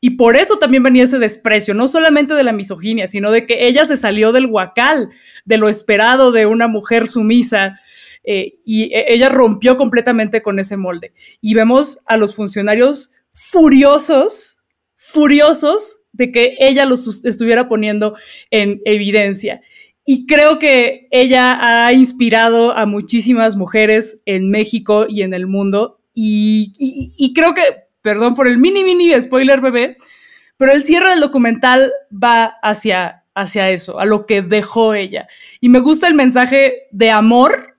[0.00, 3.66] Y por eso también venía ese desprecio, no solamente de la misoginia, sino de que
[3.66, 5.10] ella se salió del huacal,
[5.44, 7.80] de lo esperado de una mujer sumisa,
[8.22, 11.12] eh, y e, ella rompió completamente con ese molde.
[11.40, 14.62] Y vemos a los funcionarios furiosos,
[14.94, 18.16] furiosos de que ella los estuviera poniendo
[18.50, 19.62] en evidencia.
[20.04, 26.00] Y creo que ella ha inspirado a muchísimas mujeres en México y en el mundo.
[26.12, 27.62] Y, creo que,
[28.02, 29.96] perdón por el mini, mini spoiler, bebé,
[30.56, 35.28] pero el cierre del documental va hacia, hacia eso, a lo que dejó ella.
[35.60, 37.76] Y me gusta el mensaje de amor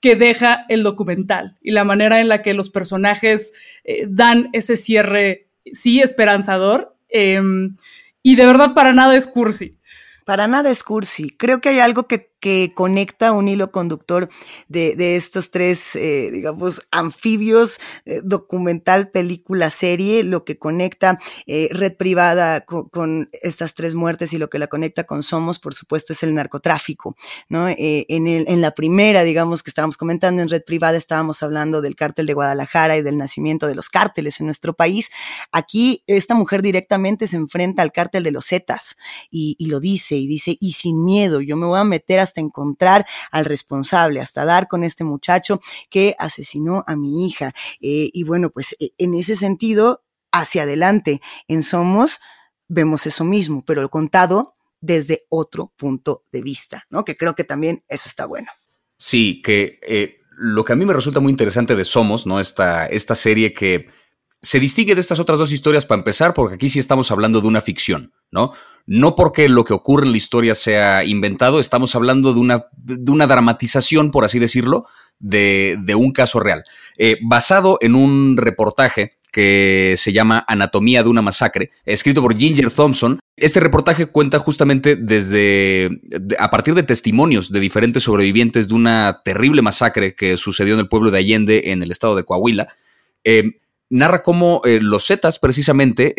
[0.00, 3.52] que deja el documental y la manera en la que los personajes
[3.84, 7.76] eh, dan ese cierre, sí, esperanzador, Em,
[8.22, 9.78] y de verdad para nada es cursi.
[10.24, 11.30] Para nada es cursi.
[11.30, 14.28] Creo que hay algo que que conecta un hilo conductor
[14.66, 21.96] de, estos tres, eh, digamos, anfibios, eh, documental, película, serie, lo que conecta eh, red
[21.96, 26.24] privada con, estas tres muertes y lo que la conecta con Somos, por supuesto, es
[26.24, 27.16] el narcotráfico,
[27.48, 27.68] ¿no?
[27.68, 31.94] en, el, en la primera, digamos, que estábamos comentando en red privada, estábamos hablando del
[31.94, 35.12] cártel de Guadalajara y del nacimiento de los cárteles en nuestro país.
[35.52, 38.96] Aquí, esta mujer directamente se enfrenta al cártel de los Zetas
[39.30, 42.31] y, y lo dice, y dice, y sin miedo, yo me voy a meter hasta
[42.40, 47.52] encontrar al responsable, hasta dar con este muchacho que asesinó a mi hija.
[47.80, 52.20] Eh, y bueno, pues e, en ese sentido, hacia adelante en Somos
[52.68, 57.04] vemos eso mismo, pero contado desde otro punto de vista, ¿no?
[57.04, 58.48] Que creo que también eso está bueno.
[58.98, 62.40] Sí, que eh, lo que a mí me resulta muy interesante de Somos, ¿no?
[62.40, 63.88] Esta, esta serie que
[64.40, 67.46] se distingue de estas otras dos historias para empezar, porque aquí sí estamos hablando de
[67.46, 68.52] una ficción, ¿no?
[68.86, 73.10] No porque lo que ocurre en la historia sea inventado, estamos hablando de una, de
[73.10, 74.86] una dramatización, por así decirlo,
[75.22, 76.64] de, un caso real.
[76.98, 82.70] Eh, basado en un reportaje que se llama Anatomía de una masacre, escrito por Ginger
[82.70, 83.18] Thompson.
[83.34, 85.88] Este reportaje cuenta justamente desde,
[86.38, 90.88] a partir de testimonios de diferentes sobrevivientes de una terrible masacre que sucedió en el
[90.88, 92.74] pueblo de Allende, en el estado de Coahuila.
[93.24, 93.44] Eh,
[93.88, 96.14] narra cómo eh, los Zetas, precisamente,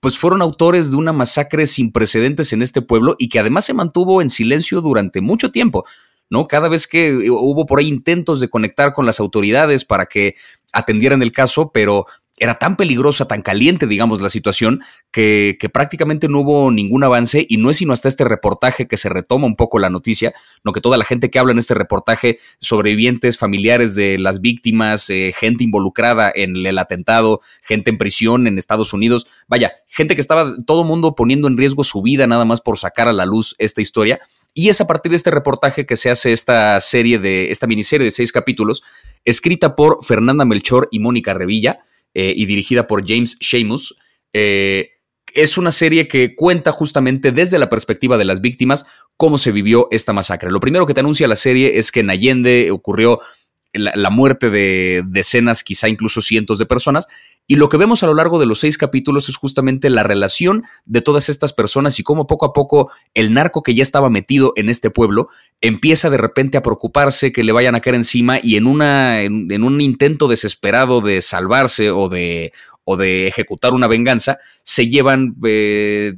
[0.00, 3.74] pues fueron autores de una masacre sin precedentes en este pueblo y que además se
[3.74, 5.84] mantuvo en silencio durante mucho tiempo.
[6.30, 6.46] ¿no?
[6.46, 10.34] Cada vez que eh, hubo por ahí intentos de conectar con las autoridades para que
[10.72, 12.06] atendieran el caso, pero
[12.40, 17.56] era tan peligrosa, tan caliente, digamos, la situación, que, prácticamente no hubo ningún avance y
[17.56, 20.32] no es sino hasta este reportaje que se retoma un poco la noticia,
[20.64, 25.10] no que toda la gente que habla en este reportaje, sobrevivientes, familiares de las víctimas,
[25.10, 30.20] eh, gente involucrada en el atentado, gente en prisión en Estados Unidos, vaya, gente que
[30.20, 33.54] estaba todo mundo poniendo en riesgo su vida nada más por sacar a la luz
[33.58, 34.20] esta historia.
[34.54, 38.04] Y es a partir de este reportaje que se hace esta serie de, esta miniserie
[38.04, 38.82] de seis capítulos,
[39.24, 41.84] escrita por Fernanda Melchor y Mónica Revilla,
[42.14, 43.98] eh, y dirigida por James Sheamus.
[44.32, 44.90] Eh,
[45.34, 48.86] es una serie que cuenta justamente desde la perspectiva de las víctimas
[49.16, 50.50] cómo se vivió esta masacre.
[50.50, 53.20] Lo primero que te anuncia la serie es que en Allende ocurrió
[53.72, 57.06] la, muerte de decenas, quizá incluso cientos de personas,
[57.46, 60.64] y lo que vemos a lo largo de los seis capítulos es justamente la relación
[60.84, 64.52] de todas estas personas y cómo poco a poco el narco que ya estaba metido
[64.56, 65.28] en este pueblo
[65.62, 69.62] empieza de repente a preocuparse que le vayan a caer encima y en, una, en,
[69.64, 72.52] un intento desesperado de salvarse o de,
[72.90, 76.14] o de ejecutar una venganza, se llevan, eh,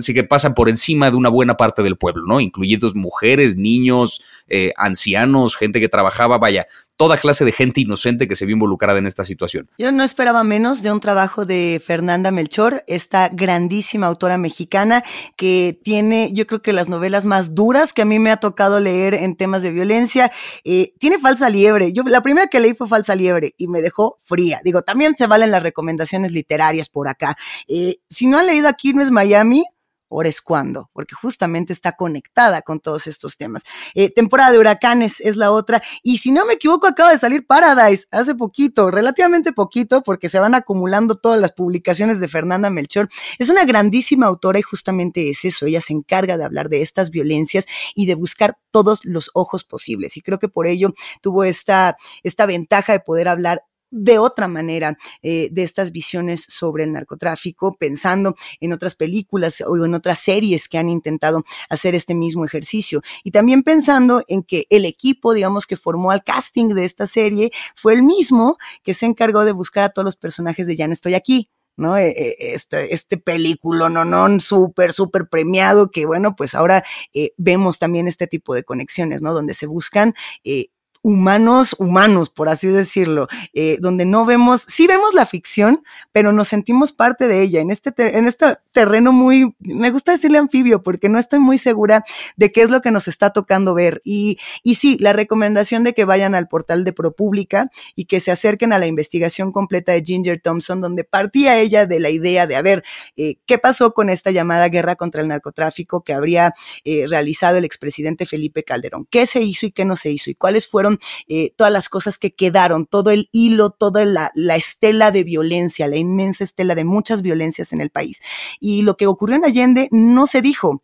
[0.00, 2.40] sí que pasan por encima de una buena parte del pueblo, ¿no?
[2.40, 6.66] Incluidos mujeres, niños, eh, ancianos, gente que trabajaba, vaya,
[7.00, 9.70] toda clase de gente inocente que se vio involucrada en esta situación.
[9.78, 15.02] Yo no esperaba menos de un trabajo de Fernanda Melchor, esta grandísima autora mexicana
[15.34, 18.80] que tiene, yo creo que las novelas más duras que a mí me ha tocado
[18.80, 20.30] leer en temas de violencia.
[20.62, 21.90] Eh, tiene Falsa Liebre.
[21.94, 24.60] Yo la primera que leí fue Falsa Liebre y me dejó fría.
[24.62, 27.34] Digo, también se valen las recomendaciones literarias por acá.
[27.66, 29.64] Eh, si no han leído Aquí no es Miami,
[30.10, 33.62] ahora es cuando, porque justamente está conectada con todos estos temas.
[33.94, 37.46] Eh, temporada de huracanes es la otra, y si no me equivoco, acaba de salir
[37.46, 43.08] Paradise hace poquito, relativamente poquito, porque se van acumulando todas las publicaciones de Fernanda Melchor.
[43.38, 47.10] Es una grandísima autora y justamente es eso, ella se encarga de hablar de estas
[47.10, 51.96] violencias y de buscar todos los ojos posibles, y creo que por ello tuvo esta,
[52.22, 57.74] esta ventaja de poder hablar de otra manera eh, de estas visiones sobre el narcotráfico,
[57.74, 63.02] pensando en otras películas o en otras series que han intentado hacer este mismo ejercicio.
[63.24, 67.50] Y también pensando en que el equipo, digamos, que formó al casting de esta serie
[67.74, 70.92] fue el mismo que se encargó de buscar a todos los personajes de Ya no
[70.92, 71.50] estoy aquí.
[71.76, 71.96] ¿no?
[71.96, 76.84] E, e, este, este película, no, no, súper, súper premiado, que bueno, pues ahora
[77.14, 79.32] eh, vemos también este tipo de conexiones, ¿no?
[79.32, 80.14] Donde se buscan
[80.44, 80.66] eh,
[81.02, 85.82] humanos, humanos, por así decirlo, eh, donde no vemos, sí vemos la ficción,
[86.12, 90.38] pero nos sentimos parte de ella, en este, en este terreno muy, me gusta decirle
[90.38, 92.04] anfibio, porque no estoy muy segura
[92.36, 94.02] de qué es lo que nos está tocando ver.
[94.04, 98.30] Y, y sí, la recomendación de que vayan al portal de ProPublica y que se
[98.30, 102.56] acerquen a la investigación completa de Ginger Thompson, donde partía ella de la idea de,
[102.56, 102.84] a ver,
[103.16, 107.64] eh, ¿qué pasó con esta llamada guerra contra el narcotráfico que habría eh, realizado el
[107.64, 109.06] expresidente Felipe Calderón?
[109.10, 110.30] ¿Qué se hizo y qué no se hizo?
[110.30, 110.89] ¿Y cuáles fueron
[111.28, 115.86] eh, todas las cosas que quedaron, todo el hilo, toda la, la estela de violencia,
[115.86, 118.20] la inmensa estela de muchas violencias en el país.
[118.60, 120.82] Y lo que ocurrió en Allende no se dijo.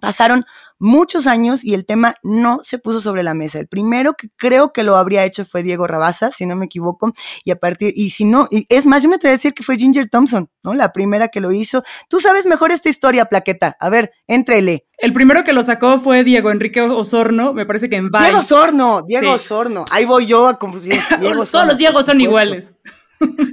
[0.00, 0.44] Pasaron
[0.78, 3.58] muchos años y el tema no se puso sobre la mesa.
[3.58, 7.12] El primero que creo que lo habría hecho fue Diego Rabasa, si no me equivoco,
[7.44, 9.62] y a partir, y si no, y es más, yo me atrevo a decir que
[9.62, 10.74] fue Ginger Thompson, ¿no?
[10.74, 11.82] La primera que lo hizo.
[12.08, 13.76] Tú sabes mejor esta historia, Plaqueta.
[13.80, 14.86] A ver, entrele.
[14.98, 18.24] El primero que lo sacó fue Diego Enrique Osorno, me parece que en Vice.
[18.24, 19.84] Diego Osorno, Diego Osorno.
[19.90, 21.00] Ahí voy yo a confundir.
[21.20, 22.72] Diego Todos los Diegos son iguales.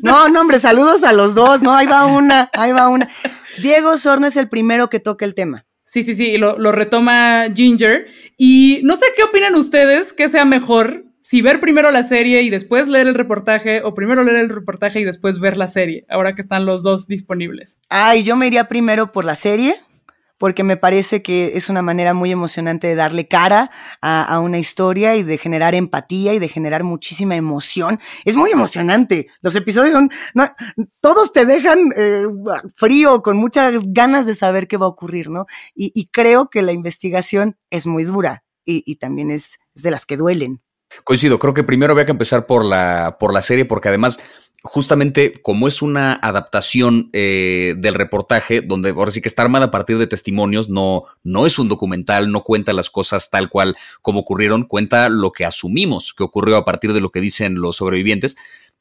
[0.01, 1.73] No, no, hombre, saludos a los dos, ¿no?
[1.73, 3.07] Ahí va una, ahí va una.
[3.61, 5.65] Diego Osorno es el primero que toca el tema.
[5.93, 8.07] Sí, sí, sí, lo, lo retoma Ginger.
[8.35, 12.49] Y no sé qué opinan ustedes, que sea mejor, si ver primero la serie y
[12.49, 16.33] después leer el reportaje, o primero leer el reportaje y después ver la serie, ahora
[16.33, 17.77] que están los dos disponibles.
[17.89, 19.75] Ay, yo me iría primero por la serie
[20.37, 23.71] porque me parece que es una manera muy emocionante de darle cara
[24.01, 27.99] a, una historia y de generar empatía y de generar muchísima emoción.
[28.25, 29.27] Es muy emocionante.
[29.41, 30.49] Los episodios son, no,
[30.99, 32.25] todos te dejan eh,
[32.75, 35.45] frío, con muchas ganas de saber qué va a ocurrir, ¿no?
[35.75, 40.17] Y, creo que la investigación es muy dura y, también es, es de las que
[40.17, 40.61] duelen.
[41.03, 44.19] Coincido, creo que primero había que empezar por la, por la serie, porque además
[44.63, 49.71] justamente como es una adaptación eh, del reportaje, donde ahora sí que está armada a
[49.71, 54.21] partir de testimonios, no, no es un documental, no cuenta las cosas tal cual como
[54.21, 58.37] ocurrieron, cuenta lo que asumimos que ocurrió a partir de lo que dicen los sobrevivientes.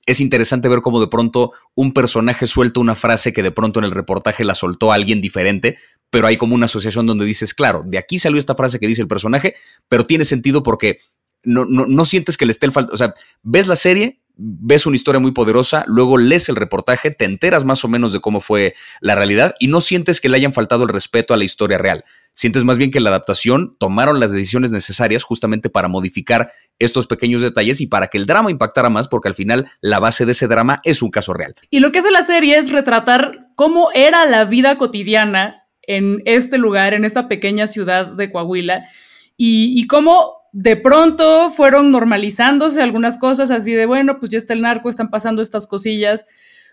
[0.06, 3.84] Es interesante ver cómo de pronto un personaje suelta una frase que de pronto en
[3.84, 5.78] el reportaje la soltó alguien diferente,
[6.10, 9.02] pero hay como una asociación donde dices, claro, de aquí salió esta frase que dice
[9.02, 9.56] el personaje,
[9.88, 10.98] pero tiene sentido porque
[11.42, 14.86] no, no, no sientes que le esté el falta, o sea, ves la serie ves
[14.86, 18.40] una historia muy poderosa, luego lees el reportaje, te enteras más o menos de cómo
[18.40, 21.78] fue la realidad y no sientes que le hayan faltado el respeto a la historia
[21.78, 22.04] real.
[22.34, 27.42] Sientes más bien que la adaptación tomaron las decisiones necesarias justamente para modificar estos pequeños
[27.42, 30.48] detalles y para que el drama impactara más, porque al final la base de ese
[30.48, 31.54] drama es un caso real.
[31.70, 36.58] Y lo que hace la serie es retratar cómo era la vida cotidiana en este
[36.58, 38.88] lugar, en esta pequeña ciudad de Coahuila,
[39.36, 44.52] y, y cómo de pronto fueron normalizándose algunas cosas así de, bueno, pues ya está
[44.52, 46.26] el narco, están pasando estas cosillas,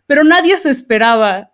[0.06, 1.54] pero nadie se esperaba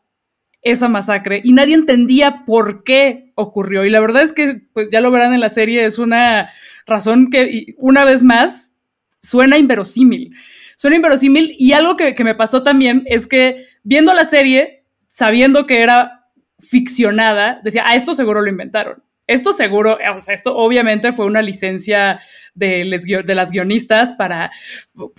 [0.64, 3.86] esa masacre y nadie entendía por qué ocurrió.
[3.86, 6.50] Y la verdad es que, pues ya lo verán en la serie, es una
[6.88, 8.74] razón que, una vez más,
[9.22, 10.36] suena inverosímil.
[10.76, 15.68] Suena inverosímil y algo que, que me pasó también es que viendo la serie, sabiendo
[15.68, 16.26] que era
[16.60, 19.05] ficcionada, decía, ah, esto seguro lo inventaron.
[19.28, 22.22] Esto seguro, o sea, esto obviamente fue una licencia
[22.54, 24.52] de, las guionistas para,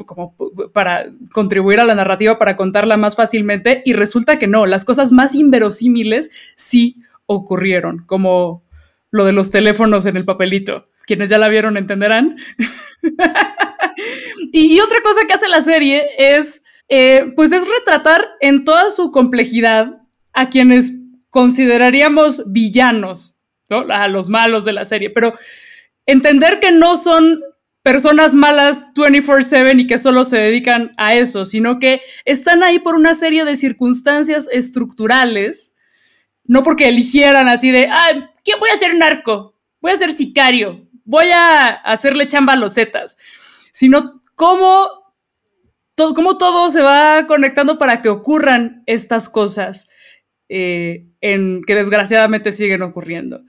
[0.07, 0.37] como,
[0.73, 5.13] para contribuir a la narrativa, para contarla más fácilmente, y resulta que no, las cosas
[5.13, 8.65] más inverosímiles sí ocurrieron, como
[9.11, 10.89] lo de los teléfonos en el papelito.
[11.07, 12.37] Quienes ya la vieron entenderán.
[14.53, 19.11] y otra cosa que hace la serie es eh, pues es retratar en toda su
[19.11, 20.03] complejidad
[20.33, 20.93] a quienes
[21.31, 23.36] consideraríamos villanos,
[23.71, 23.87] ¿no?
[23.93, 25.35] a los malos de la serie, pero
[26.07, 27.41] entender que no son
[27.83, 32.97] personas malas 24/7 y que solo se dedican a eso, sino que están ahí por
[32.97, 35.77] una serie de circunstancias estructurales,
[36.45, 39.55] no porque eligieran así de, ah, ¿qué voy a ser narco?
[39.81, 43.19] Voy a ser sicario, voy a hacerle chamba a los zetas,
[43.73, 44.89] sino cómo,
[45.95, 49.91] cómo todo se va conectando para que ocurran estas cosas
[50.49, 53.43] eh, en, que desgraciadamente siguen ocurriendo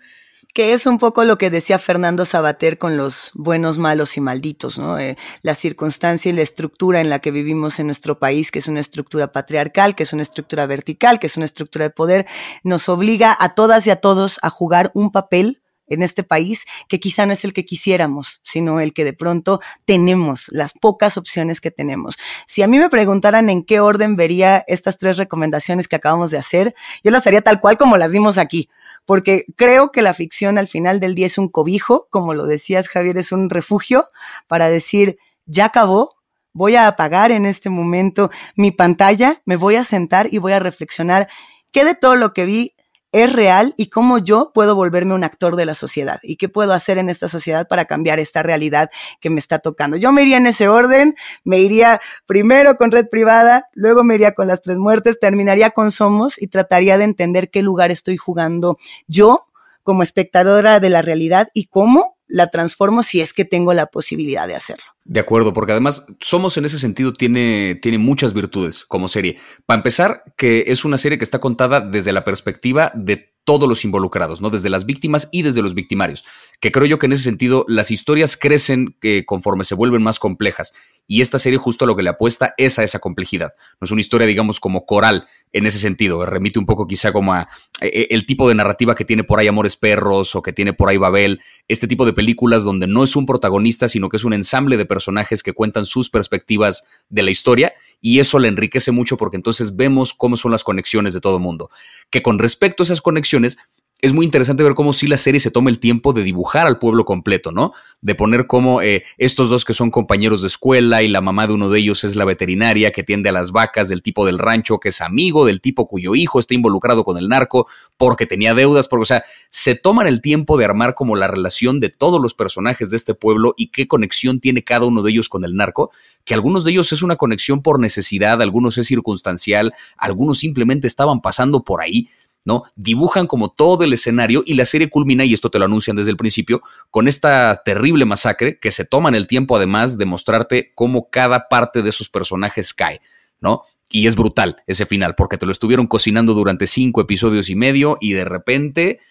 [0.57, 4.79] que es un poco lo que decía Fernando Sabater con los buenos, malos y malditos,
[4.79, 4.97] ¿no?
[4.97, 8.67] Eh, la circunstancia y la estructura en la que vivimos en nuestro país, que es
[8.67, 12.25] una estructura patriarcal, que es una estructura vertical, que es una estructura de poder,
[12.63, 16.99] nos obliga a todas y a todos a jugar un papel en este país que
[16.99, 21.61] quizá no es el que quisiéramos, sino el que de pronto tenemos, las pocas opciones
[21.61, 22.15] que tenemos.
[22.45, 26.37] Si a mí me preguntaran en qué orden vería estas tres recomendaciones que acabamos de
[26.37, 28.69] hacer, yo las haría tal cual como las dimos aquí
[29.07, 32.89] porque creo que la ficción al final del día es un cobijo, como lo decías
[32.89, 34.03] Javier, es un refugio
[34.47, 36.17] para decir, ya acabó,
[36.51, 40.59] voy a apagar en este momento mi pantalla, me voy a sentar y voy a
[40.59, 41.29] reflexionar
[41.71, 42.75] qué de todo lo que vi
[43.11, 46.73] es real y cómo yo puedo volverme un actor de la sociedad y qué puedo
[46.73, 48.89] hacer en esta sociedad para cambiar esta realidad
[49.21, 49.97] que me está tocando.
[49.97, 54.33] Yo me iría en ese orden, me iría primero con red privada, luego me iría
[54.33, 58.77] con las tres muertes, terminaría con Somos y trataría de entender qué lugar estoy jugando
[59.07, 59.41] yo
[59.83, 64.47] como espectadora de la realidad y cómo la transformo si es que tengo la posibilidad
[64.47, 64.96] de hacerlo.
[65.09, 69.37] De acuerdo, porque además Somos en ese sentido tiene, tiene muchas virtudes como serie.
[69.65, 73.85] Para empezar, que es una serie que está contada desde la perspectiva de todos los
[73.85, 74.49] involucrados, ¿no?
[74.49, 76.25] Desde las víctimas y desde los victimarios.
[76.59, 80.19] Que creo yo que en ese sentido las historias crecen eh, conforme se vuelven más
[80.19, 80.73] complejas.
[81.07, 83.53] Y esta serie justo lo que le apuesta es a esa complejidad.
[83.79, 86.25] No es una historia, digamos, como coral en ese sentido.
[86.25, 87.47] Remite un poco quizá como a
[87.79, 90.73] eh, eh, el tipo de narrativa que tiene por ahí Amores Perros o que tiene
[90.73, 91.39] por ahí Babel.
[91.69, 94.85] Este tipo de películas donde no es un protagonista, sino que es un ensamble de
[94.85, 97.71] personajes que cuentan sus perspectivas de la historia
[98.01, 101.43] y eso le enriquece mucho porque entonces vemos cómo son las conexiones de todo el
[101.43, 101.69] mundo.
[102.09, 103.57] Que con respecto a esas conexiones,
[103.99, 106.77] es muy interesante ver cómo si la serie se toma el tiempo de dibujar al
[106.77, 107.73] pueblo completo, ¿no?
[107.99, 111.53] De poner cómo eh, estos dos que son compañeros de escuela y la mamá de
[111.53, 114.79] uno de ellos es la veterinaria que tiende a las vacas del tipo del rancho,
[114.79, 117.67] que es amigo del tipo cuyo hijo está involucrado con el narco
[117.97, 121.79] porque tenía deudas, porque, o sea, se toman el tiempo de armar como la relación
[121.79, 125.27] de todos los personajes de este pueblo y qué conexión tiene cada uno de ellos
[125.27, 125.89] con el narco,
[126.23, 131.19] que algunos de ellos es una conexión por necesidad, algunos es circunstancial, algunos simplemente estaban
[131.19, 132.07] pasando por ahí
[132.47, 132.63] ¿no?
[132.77, 136.11] Dibujan como todo el escenario y la serie culmina, y esto te lo anuncian desde
[136.11, 141.09] el principio, con esta terrible masacre que se toman el tiempo además de mostrarte cómo
[141.09, 143.01] cada parte de esos personajes cae,
[143.41, 143.63] ¿no?
[143.89, 147.97] Y es brutal ese final, porque te lo estuvieron cocinando durante cinco episodios y medio
[147.99, 149.01] y de repente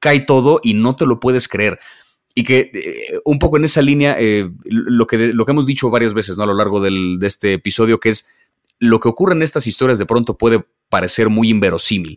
[0.00, 1.78] cae todo y no te lo puedes creer.
[2.34, 5.90] Y que eh, un poco en esa línea, eh, lo, que, lo que hemos dicho
[5.90, 6.44] varias veces ¿no?
[6.44, 8.26] a lo largo de este episodio, que es
[8.78, 12.16] lo que ocurre en estas historias de pronto puede parecer muy inverosímil.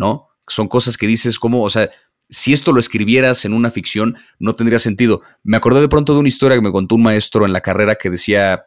[0.00, 0.28] ¿No?
[0.48, 1.90] Son cosas que dices como, o sea,
[2.30, 5.20] si esto lo escribieras en una ficción, no tendría sentido.
[5.44, 7.96] Me acordé de pronto de una historia que me contó un maestro en la carrera
[7.96, 8.64] que decía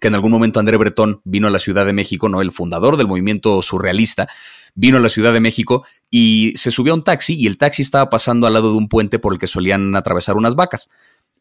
[0.00, 2.40] que en algún momento André Breton vino a la Ciudad de México, ¿no?
[2.40, 4.28] El fundador del movimiento surrealista,
[4.74, 7.82] vino a la Ciudad de México y se subió a un taxi y el taxi
[7.82, 10.88] estaba pasando al lado de un puente por el que solían atravesar unas vacas.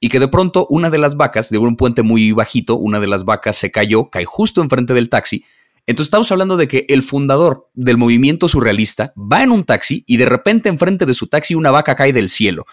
[0.01, 3.07] Y que de pronto una de las vacas, de un puente muy bajito, una de
[3.07, 5.45] las vacas se cayó, cae justo enfrente del taxi
[5.89, 10.17] entonces estamos hablando de que el fundador del movimiento surrealista va en un taxi y
[10.17, 12.65] de repente enfrente de su taxi una vaca cae del cielo.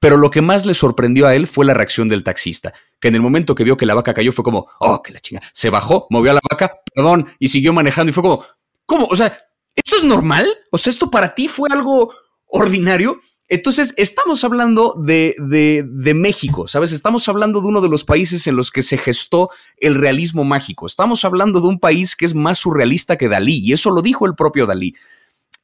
[0.00, 3.14] Pero lo que más le sorprendió a él fue la reacción del taxista, que en
[3.14, 5.40] el momento que vio que la vaca cayó fue como, oh, que la chinga.
[5.52, 8.44] Se bajó, movió a la vaca, perdón, y siguió manejando y fue como,
[8.86, 9.06] ¿cómo?
[9.06, 9.38] O sea,
[9.76, 10.44] ¿esto es normal?
[10.72, 12.12] O sea, ¿esto para ti fue algo
[12.46, 13.20] ordinario?
[13.54, 16.90] Entonces, estamos hablando de, de, México, ¿sabes?
[16.90, 20.86] Estamos hablando de uno de los países en los que se gestó el realismo mágico.
[20.86, 24.24] Estamos hablando de un país que es más surrealista que Dalí, y eso lo dijo
[24.24, 24.94] el propio Dalí.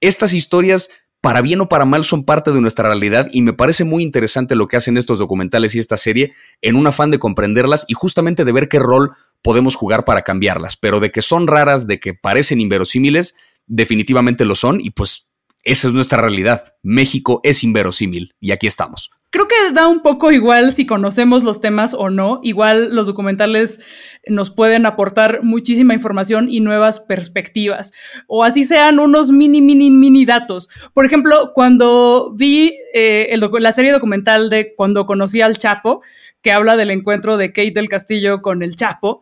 [0.03, 0.91] Estas historias,
[1.22, 4.55] para bien o para mal, son parte de nuestra realidad y me parece muy interesante
[4.55, 8.45] lo que hacen estos documentales y esta serie en un afán de comprenderlas y justamente
[8.45, 10.76] de ver qué rol podemos jugar para cambiarlas.
[10.76, 13.34] Pero de que son raras, de que parecen inverosímiles,
[13.66, 15.28] definitivamente lo son y pues
[15.69, 16.62] esa es nuestra realidad.
[16.83, 19.11] México es inverosímil y aquí estamos.
[19.31, 22.41] Creo que da un poco igual si conocemos los temas o no.
[22.43, 23.85] Igual los documentales
[24.27, 27.93] nos pueden aportar muchísima información y nuevas perspectivas.
[28.27, 30.71] O así sean unos mini, mini, mini datos.
[30.95, 36.01] Por ejemplo, cuando vi eh, la serie documental de Cuando conocí al Chapo,
[36.41, 39.21] que habla del encuentro de Kate del Castillo con el Chapo,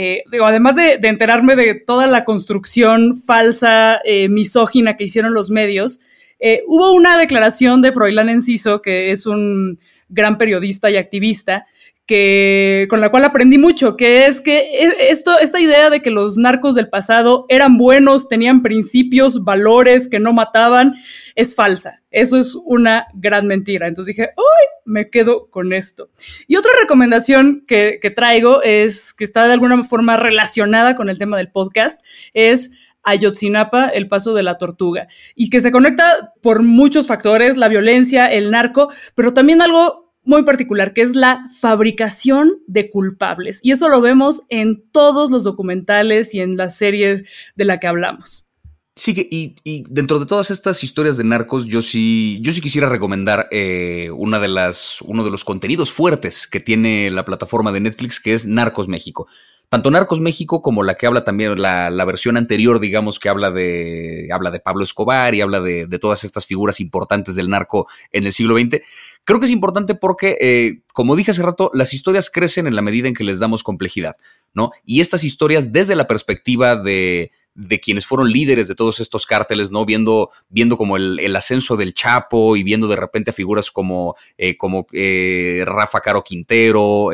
[0.00, 5.50] eh, digo, además de, enterarme de toda la construcción falsa, eh, misógina que hicieron los
[5.50, 5.98] medios,
[6.38, 11.66] eh, hubo una declaración de Froilán Enciso, que es un gran periodista y activista,
[12.08, 16.10] que, con la cual aprendí mucho, que es que e, esto, esta idea de que
[16.10, 20.94] los narcos del pasado eran buenos, tenían principios, valores, que no mataban,
[21.34, 22.00] es falsa.
[22.10, 23.86] Eso es una gran mentira.
[23.86, 24.66] Entonces dije, ¡ay!
[24.86, 26.08] Me quedo con esto.
[26.46, 31.18] Y otra recomendación que, que traigo es, que está de alguna forma relacionada con el
[31.18, 32.00] tema del podcast,
[32.32, 37.68] es Ayotzinapa, el paso de la tortuga, y que se conecta por muchos factores, la
[37.68, 43.60] violencia, el narco, pero también algo muy particular, que es la fabricación de culpables.
[43.62, 47.26] Y eso lo vemos en todos los documentales y en las series
[47.56, 48.46] de la que hablamos.
[48.94, 52.90] Sí, y, y dentro de todas estas historias de narcos, yo sí, yo sí quisiera
[52.90, 57.80] recomendar eh, una de las, uno de los contenidos fuertes que tiene la plataforma de
[57.80, 59.28] Netflix, que es Narcos México
[59.68, 64.28] tanto Narcos México como la que habla también, la, versión anterior, digamos, que habla de,
[64.32, 68.32] habla de Pablo Escobar y habla de, todas estas figuras importantes del narco en el
[68.32, 68.80] siglo XX.
[69.28, 72.80] Creo que es importante porque, eh, como dije hace rato, las historias crecen en la
[72.80, 74.16] medida en que les damos complejidad,
[74.54, 74.70] ¿no?
[74.86, 79.70] Y estas historias desde la perspectiva de, de quienes fueron líderes de todos estos cárteles,
[79.70, 79.84] ¿no?
[79.84, 84.56] Viendo, viendo como el, ascenso del Chapo y viendo de repente a figuras como, eh,
[84.56, 87.10] como eh, Rafa Caro Quintero,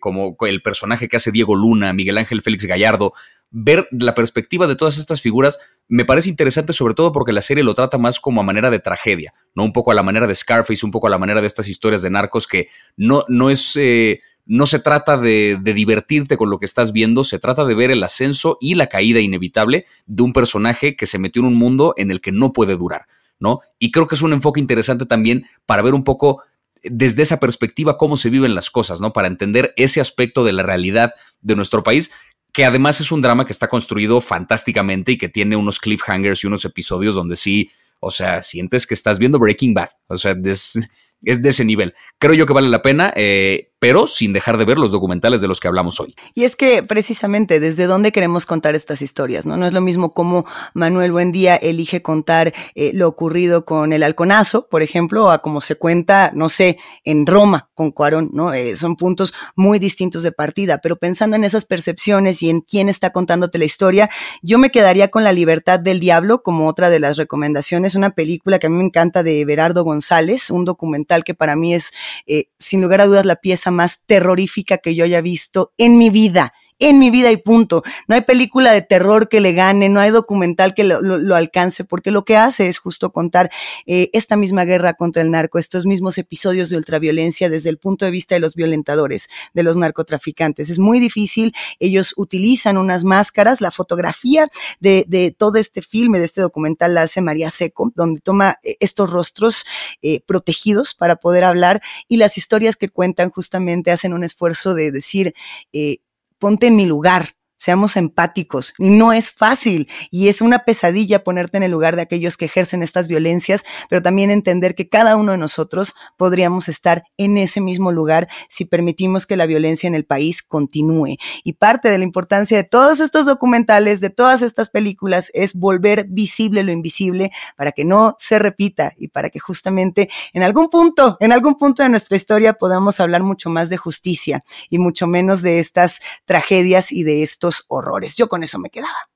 [0.00, 3.14] como el personaje que hace Diego Luna, Miguel Ángel Félix Gallardo,
[3.50, 7.64] ver la perspectiva de todas estas figuras me parece interesante sobre todo porque la serie
[7.64, 9.64] lo trata más como a manera de tragedia, ¿no?
[9.64, 12.02] Un poco a la manera de Scarface, un poco a la manera de estas historias
[12.02, 13.76] de narcos que no, no es...
[13.76, 14.20] Eh,
[14.50, 17.90] no se trata de, de, divertirte con lo que estás viendo, se trata de ver
[17.90, 21.92] el ascenso y la caída inevitable de un personaje que se metió en un mundo
[21.98, 23.60] en el que no puede durar, ¿no?
[23.78, 26.44] Y creo que es un enfoque interesante también para ver un poco
[26.82, 29.12] desde esa perspectiva cómo se viven las cosas, ¿no?
[29.12, 32.10] Para entender ese aspecto de la realidad de nuestro país,
[32.52, 36.46] que además es un drama que está construido fantásticamente y que tiene unos cliffhangers y
[36.46, 37.70] unos episodios donde sí,
[38.00, 40.78] o sea, sientes que estás viendo Breaking Bad, o sea, es,
[41.22, 41.94] es de ese nivel.
[42.18, 43.12] Creo yo que vale la pena.
[43.16, 46.14] Eh, pero sin dejar de ver los documentales de los que hablamos hoy.
[46.34, 49.56] Y es que precisamente desde dónde queremos contar estas historias, ¿no?
[49.56, 54.68] No es lo mismo como Manuel Buendía elige contar eh, lo ocurrido con el halconazo,
[54.68, 58.52] por ejemplo, a como se cuenta, no sé, en Roma con Cuarón, ¿no?
[58.52, 62.88] Eh, son puntos muy distintos de partida, pero pensando en esas percepciones y en quién
[62.88, 64.10] está contándote la historia,
[64.42, 68.58] yo me quedaría con La libertad del diablo como otra de las recomendaciones, una película
[68.58, 71.90] que a mí me encanta de Berardo González, un documental que para mí es,
[72.26, 76.10] eh, sin lugar a dudas, la pieza más terrorífica que yo haya visto en mi
[76.10, 77.82] vida en mi vida y punto.
[78.06, 82.10] No hay película de terror que le gane, no hay documental que lo, alcance, porque
[82.10, 83.50] lo que hace es justo contar
[83.86, 88.04] eh, esta misma guerra contra el narco, estos mismos episodios de ultraviolencia desde el punto
[88.04, 90.70] de vista de los violentadores, de los narcotraficantes.
[90.70, 94.48] Es muy difícil, ellos utilizan unas máscaras, la fotografía
[94.80, 98.76] de, de todo este filme, de este documental, la hace María Seco, donde toma eh,
[98.80, 99.64] estos rostros
[100.02, 104.92] eh, protegidos para poder hablar y las historias que cuentan justamente hacen un esfuerzo de
[104.92, 105.34] decir,
[105.72, 105.98] eh,
[106.38, 108.72] ponte en mi lugar, Seamos empáticos.
[108.78, 109.88] Y no es fácil.
[110.10, 114.00] Y es una pesadilla ponerte en el lugar de aquellos que ejercen estas violencias, pero
[114.00, 119.26] también entender que cada uno de nosotros podríamos estar en ese mismo lugar si permitimos
[119.26, 121.16] que la violencia en el país continúe.
[121.44, 126.06] Y parte de la importancia de todos estos documentales, de todas estas películas, es volver
[126.08, 131.16] visible lo invisible para que no se repita y para que justamente en algún punto,
[131.20, 135.42] en algún punto de nuestra historia podamos hablar mucho más de justicia y mucho menos
[135.42, 137.22] de estas tragedias y de
[137.68, 138.16] horrores.
[138.16, 139.08] Yo con eso me quedaba.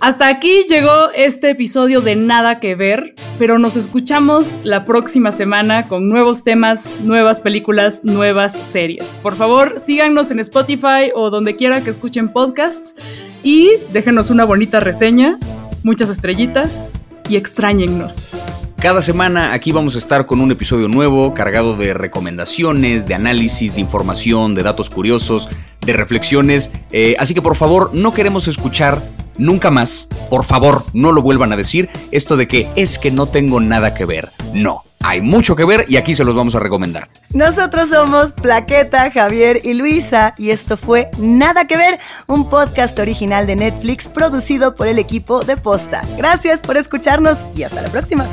[0.00, 5.88] Hasta aquí llegó este episodio de Nada que ver, pero nos escuchamos la próxima semana
[5.88, 9.16] con nuevos temas, nuevas películas, nuevas series.
[9.16, 12.94] Por favor, síganos en Spotify o donde quiera que escuchen podcasts
[13.42, 15.36] y déjenos una bonita reseña,
[15.82, 16.94] muchas estrellitas
[17.28, 18.67] y extrañennos.
[18.80, 23.74] Cada semana aquí vamos a estar con un episodio nuevo cargado de recomendaciones, de análisis,
[23.74, 25.48] de información, de datos curiosos,
[25.80, 26.70] de reflexiones.
[26.92, 29.02] Eh, así que por favor, no queremos escuchar
[29.36, 33.26] nunca más, por favor, no lo vuelvan a decir, esto de que es que no
[33.26, 34.30] tengo nada que ver.
[34.54, 34.84] No.
[35.00, 37.08] Hay mucho que ver y aquí se los vamos a recomendar.
[37.30, 43.46] Nosotros somos Plaqueta, Javier y Luisa y esto fue Nada que ver, un podcast original
[43.46, 46.02] de Netflix producido por el equipo de Posta.
[46.16, 48.28] Gracias por escucharnos y hasta la próxima.